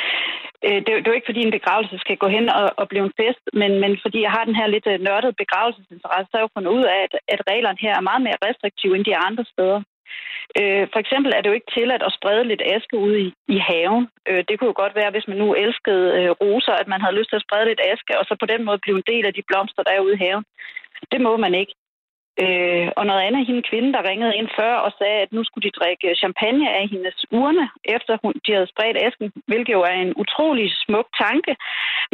[0.67, 2.89] øh, det, er, det er jo ikke, fordi en begravelse skal gå hen og, og
[2.89, 6.35] blive en fest, men, men fordi jeg har den her lidt øh, nørdede begravelsesinteresse, så
[6.37, 9.17] har jeg fundet ud af, at, at reglerne her er meget mere restriktive end de
[9.29, 9.81] andre steder.
[10.61, 13.59] Øh, for eksempel er det jo ikke tilladt at sprede lidt aske ud i, i
[13.69, 14.05] haven.
[14.29, 17.19] Øh, det kunne jo godt være, hvis man nu elskede øh, roser, at man havde
[17.19, 19.35] lyst til at sprede lidt aske, og så på den måde blive en del af
[19.35, 20.45] de blomster, der er ude i haven.
[21.13, 21.75] Det må man ikke.
[22.45, 25.67] Øh, og noget andet, hende kvinde, der ringede ind før og sagde, at nu skulle
[25.69, 27.65] de drikke champagne af hendes urne,
[27.97, 31.53] efter hun, de havde spredt asken, hvilket jo er en utrolig smuk tanke.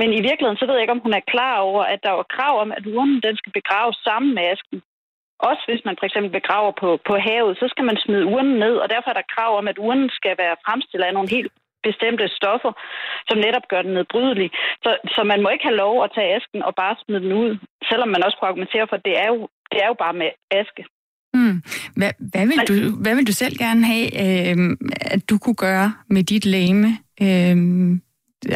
[0.01, 2.27] Men i virkeligheden, så ved jeg ikke, om hun er klar over, at der var
[2.37, 4.83] krav om, at urnen den skal begraves sammen med asken.
[5.49, 8.75] Også hvis man for eksempel begraver på, på havet, så skal man smide urnen ned,
[8.83, 11.53] og derfor er der krav om, at urnen skal være fremstillet af nogle helt
[11.89, 12.73] bestemte stoffer,
[13.29, 14.49] som netop gør den nedbrydelig.
[14.85, 17.51] Så, så man må ikke have lov at tage asken og bare smide den ud,
[17.91, 20.31] selvom man også kunne argumentere for, at det er jo det er jo bare med
[20.51, 20.85] aske.
[21.35, 21.63] Mm.
[21.97, 25.95] Hvad, hvad, vil du, hvad vil du selv gerne have, øh, at du kunne gøre
[26.11, 26.89] med dit læme?
[27.23, 27.57] Øh,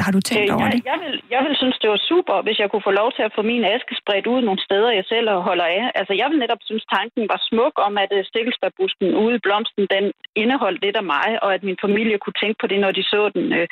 [0.06, 0.80] har du tænkt øh, over jeg, det?
[0.92, 3.34] Jeg vil, jeg vil synes, det var super, hvis jeg kunne få lov til at
[3.36, 5.84] få min aske spredt ud nogle steder, jeg selv holder af.
[6.00, 9.84] Altså, jeg vil netop synes, tanken var smuk om, at øh, stikkelsbærbusken ude i blomsten,
[9.94, 10.04] den
[10.42, 13.20] indeholdt lidt af mig, og at min familie kunne tænke på det, når de så
[13.36, 13.66] den øh,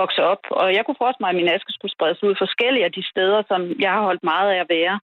[0.00, 0.42] vokse op.
[0.60, 3.40] Og jeg kunne forestille mig, at min aske skulle spredes ud forskellige af de steder,
[3.50, 4.94] som jeg har holdt meget af at være.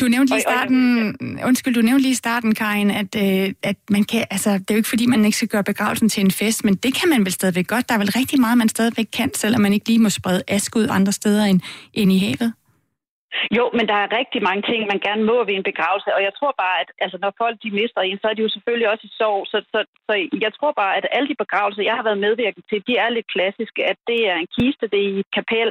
[0.00, 3.76] Du nævnte lige i starten, undskyld, du nævnte lige i starten, Karin, at, øh, at
[3.90, 6.30] man kan, altså, det er jo ikke fordi, man ikke skal gøre begravelsen til en
[6.30, 7.88] fest, men det kan man vel stadigvæk godt.
[7.88, 10.76] Der er vel rigtig meget, man stadigvæk kan, selvom man ikke lige må sprede ask
[10.76, 11.60] ud andre steder end,
[11.94, 12.52] end i havet.
[13.56, 16.32] Jo, men der er rigtig mange ting, man gerne må ved en begravelse, og jeg
[16.38, 19.04] tror bare, at altså, når folk de mister en, så er de jo selvfølgelig også
[19.06, 19.40] i sorg.
[19.52, 20.12] Så, så, så
[20.44, 23.32] jeg tror bare, at alle de begravelser, jeg har været medvirket til, de er lidt
[23.34, 25.68] klassiske, at det er en kiste, det er i et kapel,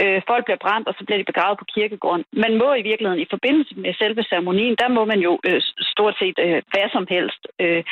[0.00, 2.24] øh, folk bliver brændt, og så bliver de begravet på kirkegården.
[2.44, 5.60] Man må i virkeligheden i forbindelse med selve ceremonien, der må man jo øh,
[5.92, 7.42] stort set øh, hvad som helst.
[7.64, 7.82] Øh,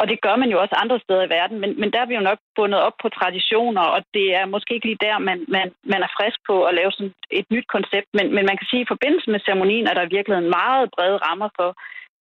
[0.00, 2.14] og det gør man jo også andre steder i verden, men, men der er vi
[2.14, 5.66] jo nok bundet op på traditioner, og det er måske ikke lige der, man, man,
[5.92, 8.82] man er frisk på at lave sådan et nyt koncept, men, men man kan sige,
[8.82, 11.70] at i forbindelse med ceremonien er der virkelig en meget brede rammer for,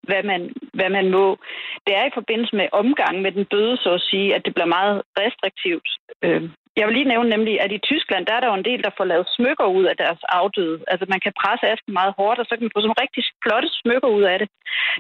[0.08, 0.42] hvad man,
[0.78, 1.26] hvad man må.
[1.86, 4.76] Det er i forbindelse med omgang med den døde, så at sige, at det bliver
[4.78, 5.88] meget restriktivt.
[6.26, 6.44] Øh,
[6.78, 8.98] jeg vil lige nævne nemlig, at i Tyskland, der er der jo en del, der
[8.98, 10.78] får lavet smykker ud af deres afdøde.
[10.92, 13.70] Altså man kan presse asken meget hårdt, og så kan man få sådan rigtig flotte
[13.82, 14.48] smykker ud af det.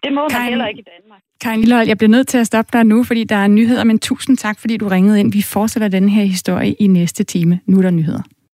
[0.03, 1.21] Det må Karin, man heller ikke i Danmark.
[1.43, 3.99] Karin Lillehold, jeg bliver nødt til at stoppe dig nu, fordi der er nyheder, men
[3.99, 5.29] tusind tak, fordi du ringede ind.
[5.37, 7.59] Vi fortsætter den her historie i næste time.
[7.69, 8.23] Nu er der nyheder.